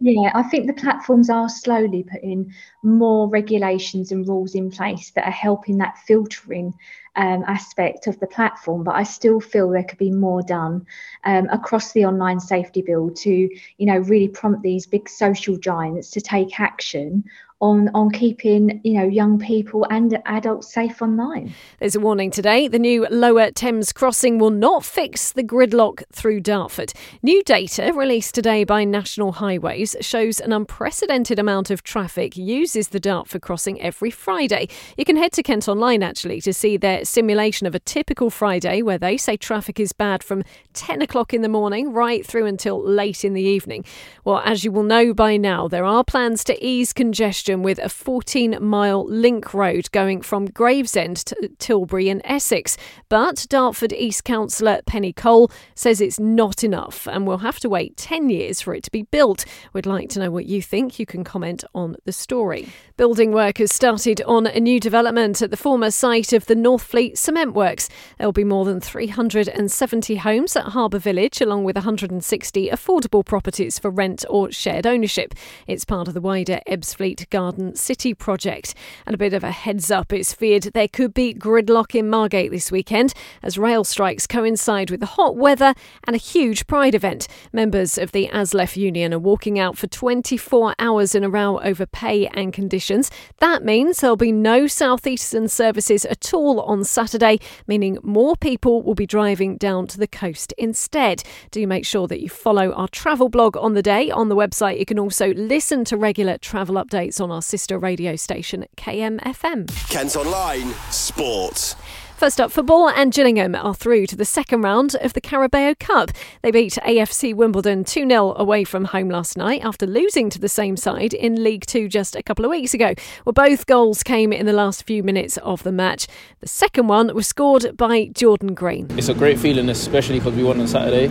Yeah, 0.00 0.32
I 0.34 0.42
think 0.42 0.66
the 0.66 0.72
platforms 0.72 1.30
are 1.30 1.48
slowly 1.48 2.02
putting 2.02 2.52
more 2.82 3.28
regulations 3.28 4.12
and 4.12 4.28
rules 4.28 4.54
in 4.54 4.70
place 4.70 5.12
that 5.12 5.26
are 5.26 5.30
helping 5.30 5.78
that 5.78 5.98
filtering 6.06 6.74
um, 7.16 7.44
aspect 7.46 8.06
of 8.06 8.18
the 8.18 8.26
platform. 8.26 8.82
But 8.84 8.96
I 8.96 9.04
still 9.04 9.40
feel 9.40 9.70
there 9.70 9.84
could 9.84 9.98
be 9.98 10.10
more 10.10 10.42
done 10.42 10.84
um, 11.24 11.48
across 11.48 11.92
the 11.92 12.04
online 12.04 12.40
safety 12.40 12.82
bill 12.82 13.12
to, 13.12 13.30
you 13.30 13.86
know, 13.86 13.98
really 13.98 14.28
prompt 14.28 14.62
these 14.62 14.86
big 14.86 15.08
social 15.08 15.56
giants 15.56 16.10
to 16.10 16.20
take 16.20 16.60
action 16.60 17.24
on 17.64 17.88
on 17.94 18.10
keeping 18.10 18.78
you 18.84 18.92
know 18.92 19.06
young 19.06 19.38
people 19.38 19.86
and 19.90 20.18
adults 20.26 20.72
safe 20.72 21.00
online. 21.00 21.54
There's 21.80 21.96
a 21.96 22.00
warning 22.00 22.30
today. 22.30 22.68
The 22.68 22.78
new 22.78 23.06
Lower 23.10 23.50
Thames 23.50 23.90
crossing 23.90 24.38
will 24.38 24.50
not 24.50 24.84
fix 24.84 25.32
the 25.32 25.42
gridlock 25.42 26.02
through 26.12 26.40
Dartford. 26.40 26.92
New 27.22 27.42
data 27.42 27.90
released 27.94 28.34
today 28.34 28.64
by 28.64 28.84
National 28.84 29.32
Highways 29.32 29.96
shows 30.02 30.40
an 30.40 30.52
unprecedented 30.52 31.38
amount 31.38 31.70
of 31.70 31.82
traffic 31.82 32.36
uses 32.36 32.88
the 32.88 33.00
Dartford 33.00 33.40
crossing 33.40 33.80
every 33.80 34.10
Friday. 34.10 34.68
You 34.98 35.06
can 35.06 35.16
head 35.16 35.32
to 35.32 35.42
Kent 35.42 35.66
Online 35.66 36.02
actually 36.02 36.42
to 36.42 36.52
see 36.52 36.76
their 36.76 37.04
simulation 37.06 37.66
of 37.66 37.74
a 37.74 37.78
typical 37.78 38.28
Friday 38.28 38.82
where 38.82 38.98
they 38.98 39.16
say 39.16 39.38
traffic 39.38 39.80
is 39.80 39.92
bad 39.92 40.22
from 40.22 40.42
10 40.74 41.00
o'clock 41.00 41.32
in 41.32 41.40
the 41.40 41.48
morning 41.48 41.94
right 41.94 42.26
through 42.26 42.44
until 42.44 42.82
late 42.82 43.24
in 43.24 43.32
the 43.32 43.42
evening. 43.42 43.86
Well, 44.22 44.42
as 44.44 44.64
you 44.64 44.70
will 44.70 44.82
know 44.82 45.14
by 45.14 45.38
now, 45.38 45.66
there 45.66 45.86
are 45.86 46.04
plans 46.04 46.44
to 46.44 46.64
ease 46.64 46.92
congestion 46.92 47.53
with 47.62 47.78
a 47.78 47.88
14 47.88 48.58
mile 48.60 49.04
link 49.06 49.54
road 49.54 49.90
going 49.92 50.22
from 50.22 50.46
Gravesend 50.46 51.18
to 51.18 51.50
Tilbury 51.58 52.08
in 52.08 52.24
Essex. 52.24 52.76
But 53.08 53.46
Dartford 53.48 53.92
East 53.92 54.24
Councillor 54.24 54.80
Penny 54.86 55.12
Cole 55.12 55.50
says 55.74 56.00
it's 56.00 56.18
not 56.18 56.64
enough 56.64 57.06
and 57.06 57.26
we'll 57.26 57.38
have 57.38 57.60
to 57.60 57.68
wait 57.68 57.96
10 57.96 58.30
years 58.30 58.60
for 58.60 58.74
it 58.74 58.82
to 58.84 58.90
be 58.90 59.02
built. 59.02 59.44
We'd 59.72 59.86
like 59.86 60.08
to 60.10 60.20
know 60.20 60.30
what 60.30 60.46
you 60.46 60.60
think. 60.60 60.98
You 60.98 61.06
can 61.06 61.24
comment 61.24 61.64
on 61.74 61.96
the 62.04 62.12
story. 62.12 62.68
Building 62.96 63.32
work 63.32 63.58
has 63.58 63.72
started 63.72 64.22
on 64.22 64.46
a 64.46 64.60
new 64.60 64.78
development 64.78 65.42
at 65.42 65.50
the 65.50 65.56
former 65.56 65.90
site 65.90 66.32
of 66.32 66.46
the 66.46 66.54
Northfleet 66.54 67.18
Cement 67.18 67.52
Works. 67.52 67.88
There'll 68.18 68.30
be 68.30 68.44
more 68.44 68.64
than 68.64 68.78
370 68.78 70.14
homes 70.14 70.54
at 70.54 70.66
Harbour 70.66 71.00
Village, 71.00 71.40
along 71.40 71.64
with 71.64 71.74
160 71.74 72.68
affordable 72.68 73.26
properties 73.26 73.80
for 73.80 73.90
rent 73.90 74.24
or 74.30 74.52
shared 74.52 74.86
ownership. 74.86 75.34
It's 75.66 75.84
part 75.84 76.06
of 76.06 76.14
the 76.14 76.20
wider 76.20 76.60
Ebbsfleet 76.68 77.30
Garden 77.30 77.74
City 77.74 78.14
project. 78.14 78.76
And 79.06 79.14
a 79.14 79.18
bit 79.18 79.34
of 79.34 79.42
a 79.42 79.50
heads 79.50 79.90
up 79.90 80.12
it's 80.12 80.32
feared 80.32 80.62
there 80.72 80.86
could 80.86 81.12
be 81.12 81.34
gridlock 81.34 81.96
in 81.96 82.08
Margate 82.08 82.52
this 82.52 82.70
weekend 82.70 83.12
as 83.42 83.58
rail 83.58 83.82
strikes 83.82 84.28
coincide 84.28 84.92
with 84.92 85.00
the 85.00 85.06
hot 85.06 85.36
weather 85.36 85.74
and 86.06 86.14
a 86.14 86.18
huge 86.20 86.68
Pride 86.68 86.94
event. 86.94 87.26
Members 87.52 87.98
of 87.98 88.12
the 88.12 88.28
ASLEF 88.28 88.76
union 88.76 89.12
are 89.12 89.18
walking 89.18 89.58
out 89.58 89.76
for 89.76 89.88
24 89.88 90.76
hours 90.78 91.16
in 91.16 91.24
a 91.24 91.28
row 91.28 91.58
over 91.58 91.86
pay 91.86 92.28
and 92.28 92.52
conditions 92.52 92.83
conditions. 92.84 93.10
That 93.38 93.64
means 93.64 94.00
there'll 94.00 94.16
be 94.16 94.32
no 94.32 94.66
southeastern 94.66 95.48
services 95.48 96.04
at 96.04 96.34
all 96.34 96.60
on 96.60 96.84
Saturday, 96.84 97.38
meaning 97.66 97.98
more 98.02 98.36
people 98.36 98.82
will 98.82 98.94
be 98.94 99.06
driving 99.06 99.56
down 99.56 99.86
to 99.88 99.98
the 99.98 100.06
coast 100.06 100.52
instead. 100.58 101.22
Do 101.50 101.66
make 101.66 101.86
sure 101.86 102.06
that 102.08 102.20
you 102.20 102.28
follow 102.28 102.72
our 102.72 102.88
travel 102.88 103.28
blog 103.28 103.56
on 103.56 103.74
the 103.74 103.82
day 103.82 104.10
on 104.10 104.28
the 104.28 104.36
website. 104.36 104.78
You 104.78 104.86
can 104.86 104.98
also 104.98 105.32
listen 105.34 105.84
to 105.86 105.96
regular 105.96 106.38
travel 106.38 106.76
updates 106.76 107.20
on 107.20 107.30
our 107.30 107.42
sister 107.42 107.78
radio 107.78 108.16
station, 108.16 108.66
KMFM. 108.76 109.68
Kent 109.88 110.16
Online 110.16 110.72
Sports. 110.90 111.76
First 112.24 112.40
up, 112.40 112.50
football 112.50 112.88
and 112.88 113.12
Gillingham 113.12 113.54
are 113.54 113.74
through 113.74 114.06
to 114.06 114.16
the 114.16 114.24
second 114.24 114.62
round 114.62 114.96
of 115.02 115.12
the 115.12 115.20
Carabao 115.20 115.74
Cup. 115.78 116.10
They 116.40 116.50
beat 116.50 116.72
AFC 116.82 117.34
Wimbledon 117.34 117.84
2 117.84 118.08
0 118.08 118.32
away 118.38 118.64
from 118.64 118.86
home 118.86 119.10
last 119.10 119.36
night 119.36 119.62
after 119.62 119.86
losing 119.86 120.30
to 120.30 120.38
the 120.38 120.48
same 120.48 120.78
side 120.78 121.12
in 121.12 121.44
League 121.44 121.66
Two 121.66 121.86
just 121.86 122.16
a 122.16 122.22
couple 122.22 122.46
of 122.46 122.50
weeks 122.50 122.72
ago. 122.72 122.94
Well, 123.26 123.34
both 123.34 123.66
goals 123.66 124.02
came 124.02 124.32
in 124.32 124.46
the 124.46 124.54
last 124.54 124.84
few 124.84 125.02
minutes 125.02 125.36
of 125.36 125.64
the 125.64 125.70
match. 125.70 126.06
The 126.40 126.48
second 126.48 126.86
one 126.86 127.14
was 127.14 127.26
scored 127.26 127.76
by 127.76 128.06
Jordan 128.06 128.54
Green. 128.54 128.86
It's 128.96 129.10
a 129.10 129.14
great 129.14 129.38
feeling, 129.38 129.68
especially 129.68 130.18
because 130.18 130.32
we 130.32 130.44
won 130.44 130.58
on 130.58 130.66
Saturday, 130.66 131.08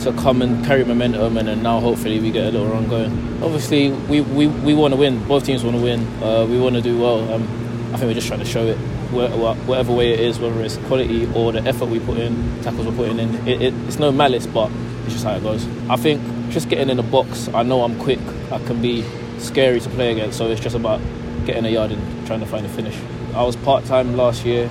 to 0.00 0.12
come 0.14 0.42
and 0.42 0.66
carry 0.66 0.84
momentum 0.84 1.36
and 1.36 1.46
then 1.46 1.62
now 1.62 1.78
hopefully 1.78 2.18
we 2.18 2.32
get 2.32 2.44
a 2.44 2.50
little 2.50 2.66
run 2.66 2.88
going. 2.88 3.12
Obviously, 3.40 3.92
we, 3.92 4.20
we, 4.20 4.48
we 4.48 4.74
want 4.74 4.92
to 4.92 4.98
win. 4.98 5.24
Both 5.28 5.44
teams 5.44 5.62
want 5.62 5.76
to 5.76 5.82
win. 5.84 6.04
Uh, 6.20 6.44
we 6.44 6.58
want 6.58 6.74
to 6.74 6.82
do 6.82 6.98
well. 6.98 7.32
Um, 7.32 7.66
I 7.92 7.98
think 7.98 8.08
we're 8.08 8.14
just 8.14 8.26
trying 8.26 8.40
to 8.40 8.44
show 8.44 8.66
it 8.66 8.76
whatever 9.12 9.92
way 9.92 10.12
it 10.12 10.20
is, 10.20 10.38
whether 10.38 10.60
it's 10.60 10.76
quality 10.76 11.26
or 11.34 11.52
the 11.52 11.60
effort 11.62 11.86
we 11.86 12.00
put 12.00 12.18
in, 12.18 12.60
tackles 12.62 12.86
we're 12.86 12.96
putting 12.96 13.18
in. 13.18 13.34
It, 13.46 13.62
it, 13.62 13.74
it's 13.86 13.98
no 13.98 14.10
malice, 14.10 14.46
but 14.46 14.70
it's 15.04 15.14
just 15.14 15.24
how 15.24 15.34
it 15.34 15.42
goes. 15.42 15.66
I 15.88 15.96
think 15.96 16.20
just 16.50 16.68
getting 16.68 16.90
in 16.90 16.96
the 16.96 17.04
box, 17.04 17.48
I 17.54 17.62
know 17.62 17.82
I'm 17.82 17.98
quick, 18.00 18.18
I 18.50 18.58
can 18.58 18.82
be 18.82 19.04
scary 19.38 19.80
to 19.80 19.88
play 19.90 20.12
against, 20.12 20.36
so 20.36 20.50
it's 20.50 20.60
just 20.60 20.74
about 20.74 21.00
getting 21.46 21.64
a 21.64 21.68
yard 21.68 21.92
and 21.92 22.26
trying 22.26 22.40
to 22.40 22.46
find 22.46 22.66
a 22.66 22.68
finish. 22.68 22.98
I 23.34 23.42
was 23.44 23.54
part 23.54 23.84
time 23.84 24.16
last 24.16 24.44
year, 24.44 24.68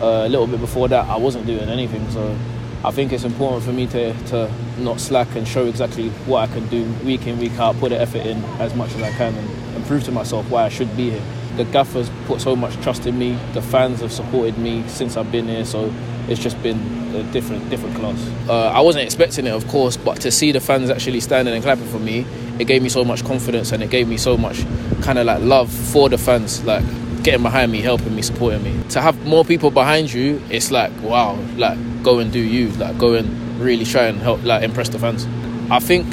uh, 0.00 0.24
a 0.24 0.28
little 0.28 0.46
bit 0.46 0.60
before 0.60 0.88
that, 0.88 1.06
I 1.08 1.16
wasn't 1.16 1.46
doing 1.46 1.68
anything, 1.68 2.08
so 2.10 2.36
I 2.84 2.92
think 2.92 3.12
it's 3.12 3.24
important 3.24 3.64
for 3.64 3.72
me 3.72 3.86
to, 3.88 4.14
to 4.28 4.50
not 4.78 5.00
slack 5.00 5.34
and 5.34 5.46
show 5.46 5.66
exactly 5.66 6.10
what 6.26 6.48
I 6.48 6.52
can 6.52 6.68
do 6.68 6.84
week 7.04 7.26
in, 7.26 7.38
week 7.38 7.58
out, 7.58 7.78
put 7.80 7.90
the 7.90 8.00
effort 8.00 8.24
in 8.24 8.42
as 8.60 8.74
much 8.74 8.94
as 8.94 9.02
I 9.02 9.10
can 9.10 9.34
and, 9.34 9.76
and 9.76 9.84
prove 9.86 10.04
to 10.04 10.12
myself 10.12 10.48
why 10.48 10.64
I 10.64 10.68
should 10.68 10.96
be 10.96 11.10
here 11.10 11.22
the 11.56 11.64
gaffers 11.64 12.10
put 12.26 12.40
so 12.40 12.56
much 12.56 12.74
trust 12.82 13.06
in 13.06 13.18
me. 13.18 13.38
The 13.52 13.62
fans 13.62 14.00
have 14.00 14.12
supported 14.12 14.58
me 14.58 14.86
since 14.88 15.16
I've 15.16 15.30
been 15.30 15.48
here, 15.48 15.64
so 15.64 15.92
it's 16.28 16.40
just 16.40 16.60
been 16.62 16.78
a 17.14 17.22
different 17.32 17.68
different 17.68 17.96
class. 17.96 18.18
Uh, 18.48 18.68
I 18.68 18.80
wasn't 18.80 19.04
expecting 19.04 19.46
it, 19.46 19.52
of 19.52 19.66
course, 19.68 19.96
but 19.96 20.20
to 20.22 20.30
see 20.30 20.52
the 20.52 20.60
fans 20.60 20.90
actually 20.90 21.20
standing 21.20 21.54
and 21.54 21.62
clapping 21.62 21.88
for 21.88 21.98
me, 21.98 22.26
it 22.58 22.66
gave 22.66 22.82
me 22.82 22.88
so 22.88 23.04
much 23.04 23.24
confidence 23.24 23.72
and 23.72 23.82
it 23.82 23.90
gave 23.90 24.08
me 24.08 24.16
so 24.16 24.36
much 24.36 24.64
kind 25.02 25.18
of 25.18 25.26
like 25.26 25.42
love 25.42 25.70
for 25.70 26.08
the 26.08 26.18
fans, 26.18 26.64
like 26.64 26.84
getting 27.22 27.42
behind 27.42 27.70
me, 27.70 27.80
helping 27.80 28.14
me, 28.14 28.22
supporting 28.22 28.62
me. 28.62 28.82
To 28.90 29.00
have 29.00 29.26
more 29.26 29.44
people 29.44 29.70
behind 29.70 30.12
you, 30.12 30.40
it's 30.50 30.70
like 30.70 30.92
wow, 31.02 31.34
like 31.56 31.78
go 32.02 32.18
and 32.18 32.32
do 32.32 32.40
you, 32.40 32.68
like 32.70 32.96
go 32.98 33.14
and 33.14 33.60
really 33.60 33.84
try 33.84 34.04
and 34.04 34.18
help, 34.18 34.42
like 34.42 34.62
impress 34.62 34.88
the 34.88 34.98
fans. 34.98 35.26
I 35.70 35.78
think 35.78 36.08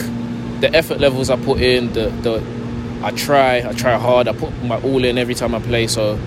the 0.62 0.69
effort 0.73 0.99
levels 0.99 1.30
I 1.30 1.38
put 1.38 1.62
in, 1.62 1.93
the 1.93 2.10
the 2.10 2.59
I 3.04 3.12
try, 3.12 3.58
I 3.68 3.74
try 3.74 3.98
hard, 3.98 4.28
I 4.28 4.34
put 4.34 4.52
my 4.64 4.82
all 4.82 5.04
in 5.04 5.18
every 5.18 5.36
time 5.36 5.56
I 5.56 5.60
play. 5.60 5.88
So 5.88 6.20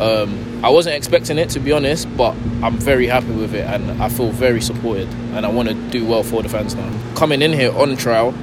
um, 0.00 0.64
I 0.64 0.70
wasn't 0.70 0.96
expecting 0.96 1.38
it 1.38 1.50
to 1.50 1.60
be 1.60 1.72
honest, 1.72 2.08
but 2.16 2.34
I'm 2.62 2.76
very 2.78 3.06
happy 3.06 3.32
with 3.32 3.54
it 3.54 3.66
and 3.66 4.02
I 4.02 4.08
feel 4.08 4.30
very 4.30 4.60
supported 4.60 5.08
and 5.34 5.44
I 5.44 5.48
want 5.48 5.68
to 5.68 5.74
do 5.90 6.06
well 6.06 6.22
for 6.22 6.42
the 6.42 6.48
fans 6.48 6.74
now. 6.74 7.14
Coming 7.14 7.42
in 7.42 7.52
here 7.52 7.72
on 7.76 7.96
trial, 7.96 8.34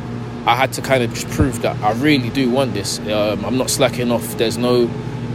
I 0.46 0.56
had 0.56 0.72
to 0.74 0.82
kind 0.82 1.04
of 1.04 1.14
just 1.14 1.28
prove 1.30 1.62
that 1.62 1.76
I 1.82 1.92
really 1.94 2.30
do 2.30 2.50
want 2.50 2.74
this. 2.74 3.00
Um, 3.00 3.44
I'm 3.44 3.58
not 3.58 3.70
slacking 3.70 4.12
off. 4.12 4.38
There's 4.38 4.58
no 4.58 4.90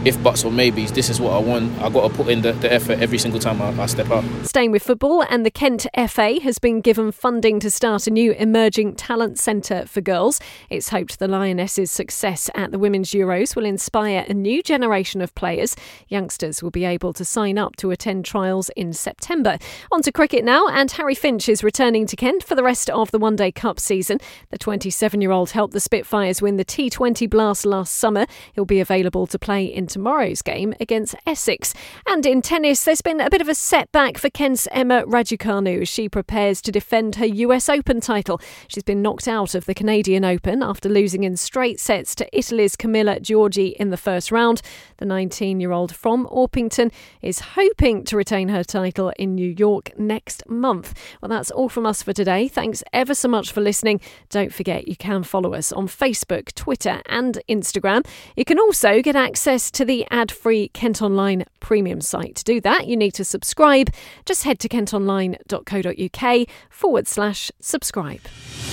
if 0.05 0.21
buts 0.21 0.43
or 0.43 0.51
maybes, 0.51 0.91
this 0.91 1.09
is 1.09 1.21
what 1.21 1.31
I 1.31 1.39
want. 1.39 1.81
I 1.81 1.89
got 1.89 2.09
to 2.09 2.13
put 2.13 2.27
in 2.27 2.41
the, 2.41 2.51
the 2.51 2.71
effort 2.71 2.99
every 2.99 3.17
single 3.17 3.39
time 3.39 3.61
I, 3.61 3.69
I, 3.81 3.85
step 3.85 4.09
up. 4.09 4.25
Staying 4.43 4.71
with 4.71 4.83
football, 4.83 5.21
and 5.29 5.45
the 5.45 5.51
Kent 5.51 5.87
FA 6.07 6.41
has 6.41 6.59
been 6.59 6.81
given 6.81 7.11
funding 7.13 7.59
to 7.61 7.71
start 7.71 8.05
a 8.05 8.11
new 8.11 8.33
emerging 8.33 8.95
talent 8.95 9.39
centre 9.39 9.85
for 9.85 10.01
girls. 10.01 10.41
It's 10.69 10.89
hoped 10.89 11.19
the 11.19 11.27
Lionesses' 11.27 11.89
success 11.89 12.49
at 12.53 12.71
the 12.71 12.79
Women's 12.79 13.11
Euros 13.11 13.55
will 13.55 13.65
inspire 13.65 14.25
a 14.27 14.33
new 14.33 14.61
generation 14.61 15.21
of 15.21 15.33
players. 15.35 15.75
Youngsters 16.09 16.61
will 16.61 16.71
be 16.71 16.83
able 16.83 17.13
to 17.13 17.23
sign 17.23 17.57
up 17.57 17.77
to 17.77 17.91
attend 17.91 18.25
trials 18.25 18.69
in 18.75 18.91
September. 18.91 19.57
On 19.91 20.01
to 20.01 20.11
cricket 20.11 20.43
now, 20.43 20.67
and 20.67 20.91
Harry 20.91 21.15
Finch 21.15 21.47
is 21.47 21.63
returning 21.63 22.05
to 22.07 22.17
Kent 22.17 22.43
for 22.43 22.55
the 22.55 22.63
rest 22.63 22.89
of 22.89 23.11
the 23.11 23.19
One 23.19 23.37
Day 23.37 23.53
Cup 23.53 23.79
season. 23.79 24.19
The 24.49 24.57
27 24.57 25.21
year 25.21 25.31
old 25.31 25.51
helped 25.51 25.73
the 25.73 25.79
Spitfires 25.79 26.41
win 26.41 26.57
the 26.57 26.65
T20 26.65 27.29
Blast 27.29 27.65
last 27.65 27.95
summer. 27.95 28.25
He'll 28.53 28.65
be 28.65 28.81
available 28.81 29.27
to 29.27 29.39
play 29.39 29.63
in 29.63 29.87
tomorrow's 29.93 30.41
game 30.41 30.73
against 30.79 31.13
Essex. 31.27 31.73
And 32.07 32.25
in 32.25 32.41
tennis, 32.41 32.83
there's 32.83 33.01
been 33.01 33.21
a 33.21 33.29
bit 33.29 33.41
of 33.41 33.47
a 33.47 33.53
setback 33.53 34.17
for 34.17 34.29
Kent's 34.31 34.67
Emma 34.71 35.03
Raducanu 35.03 35.83
as 35.83 35.87
she 35.87 36.09
prepares 36.09 36.61
to 36.63 36.71
defend 36.71 37.17
her 37.17 37.25
US 37.27 37.69
Open 37.69 38.01
title. 38.01 38.41
She's 38.67 38.83
been 38.83 39.03
knocked 39.03 39.27
out 39.27 39.53
of 39.53 39.65
the 39.65 39.75
Canadian 39.75 40.25
Open 40.25 40.63
after 40.63 40.89
losing 40.89 41.23
in 41.23 41.37
straight 41.37 41.79
sets 41.79 42.15
to 42.15 42.37
Italy's 42.37 42.75
Camilla 42.75 43.19
Giorgi 43.19 43.73
in 43.73 43.91
the 43.91 43.97
first 43.97 44.31
round. 44.31 44.63
The 44.97 45.05
19 45.05 45.59
year 45.59 45.71
old 45.71 45.95
from 45.95 46.25
Orpington 46.25 46.91
is 47.21 47.39
hoping 47.39 48.03
to 48.05 48.17
retain 48.17 48.49
her 48.49 48.63
title 48.63 49.13
in 49.19 49.35
New 49.35 49.55
York 49.57 49.91
next 49.97 50.49
month. 50.49 50.97
Well, 51.21 51.29
that's 51.29 51.51
all 51.51 51.69
from 51.69 51.85
us 51.85 52.01
for 52.01 52.13
today. 52.13 52.47
Thanks 52.47 52.83
ever 52.91 53.13
so 53.13 53.27
much 53.27 53.51
for 53.51 53.61
listening. 53.61 54.01
Don't 54.29 54.51
forget 54.51 54.87
you 54.87 54.95
can 54.95 55.21
follow 55.21 55.53
us 55.53 55.71
on 55.71 55.87
Facebook, 55.87 56.51
Twitter, 56.55 57.01
and 57.05 57.39
Instagram. 57.47 58.03
You 58.35 58.45
can 58.45 58.59
also 58.59 59.01
get 59.03 59.15
access 59.15 59.69
to 59.71 59.82
to 59.83 59.87
the 59.87 60.07
ad 60.09 60.31
free 60.31 60.69
Kent 60.69 61.01
Online 61.01 61.43
premium 61.59 61.99
site. 61.99 62.35
To 62.35 62.43
do 62.45 62.61
that, 62.61 62.87
you 62.87 62.95
need 62.95 63.13
to 63.15 63.25
subscribe. 63.25 63.89
Just 64.25 64.43
head 64.43 64.57
to 64.59 64.69
kentonline.co.uk 64.69 66.47
forward 66.69 67.07
slash 67.07 67.51
subscribe. 67.59 68.21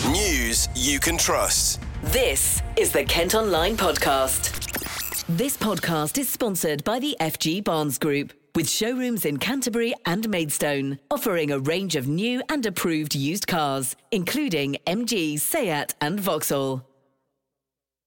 News 0.09 0.69
you 0.77 1.01
can 1.01 1.19
trust. 1.19 1.81
This 2.05 2.63
is 2.77 2.93
the 2.93 3.05
Kent 3.05 3.35
Online 3.35 3.77
Podcast. 3.77 5.27
This 5.27 5.57
podcast 5.57 6.17
is 6.17 6.29
sponsored 6.29 6.85
by 6.85 7.01
the 7.01 7.17
FG 7.21 7.65
Barnes 7.65 7.99
Group 7.99 8.33
with 8.55 8.71
showrooms 8.71 9.25
in 9.25 9.39
Canterbury 9.39 9.95
and 10.07 10.29
Maidstone, 10.29 11.01
offering 11.11 11.51
a 11.51 11.59
range 11.59 11.97
of 11.97 12.07
new 12.07 12.41
and 12.49 12.65
approved 12.67 13.17
used 13.17 13.49
cars, 13.49 13.97
including 14.13 14.77
MG, 14.87 15.41
Seat, 15.41 15.95
and 16.01 16.21
Vauxhall. 16.21 16.90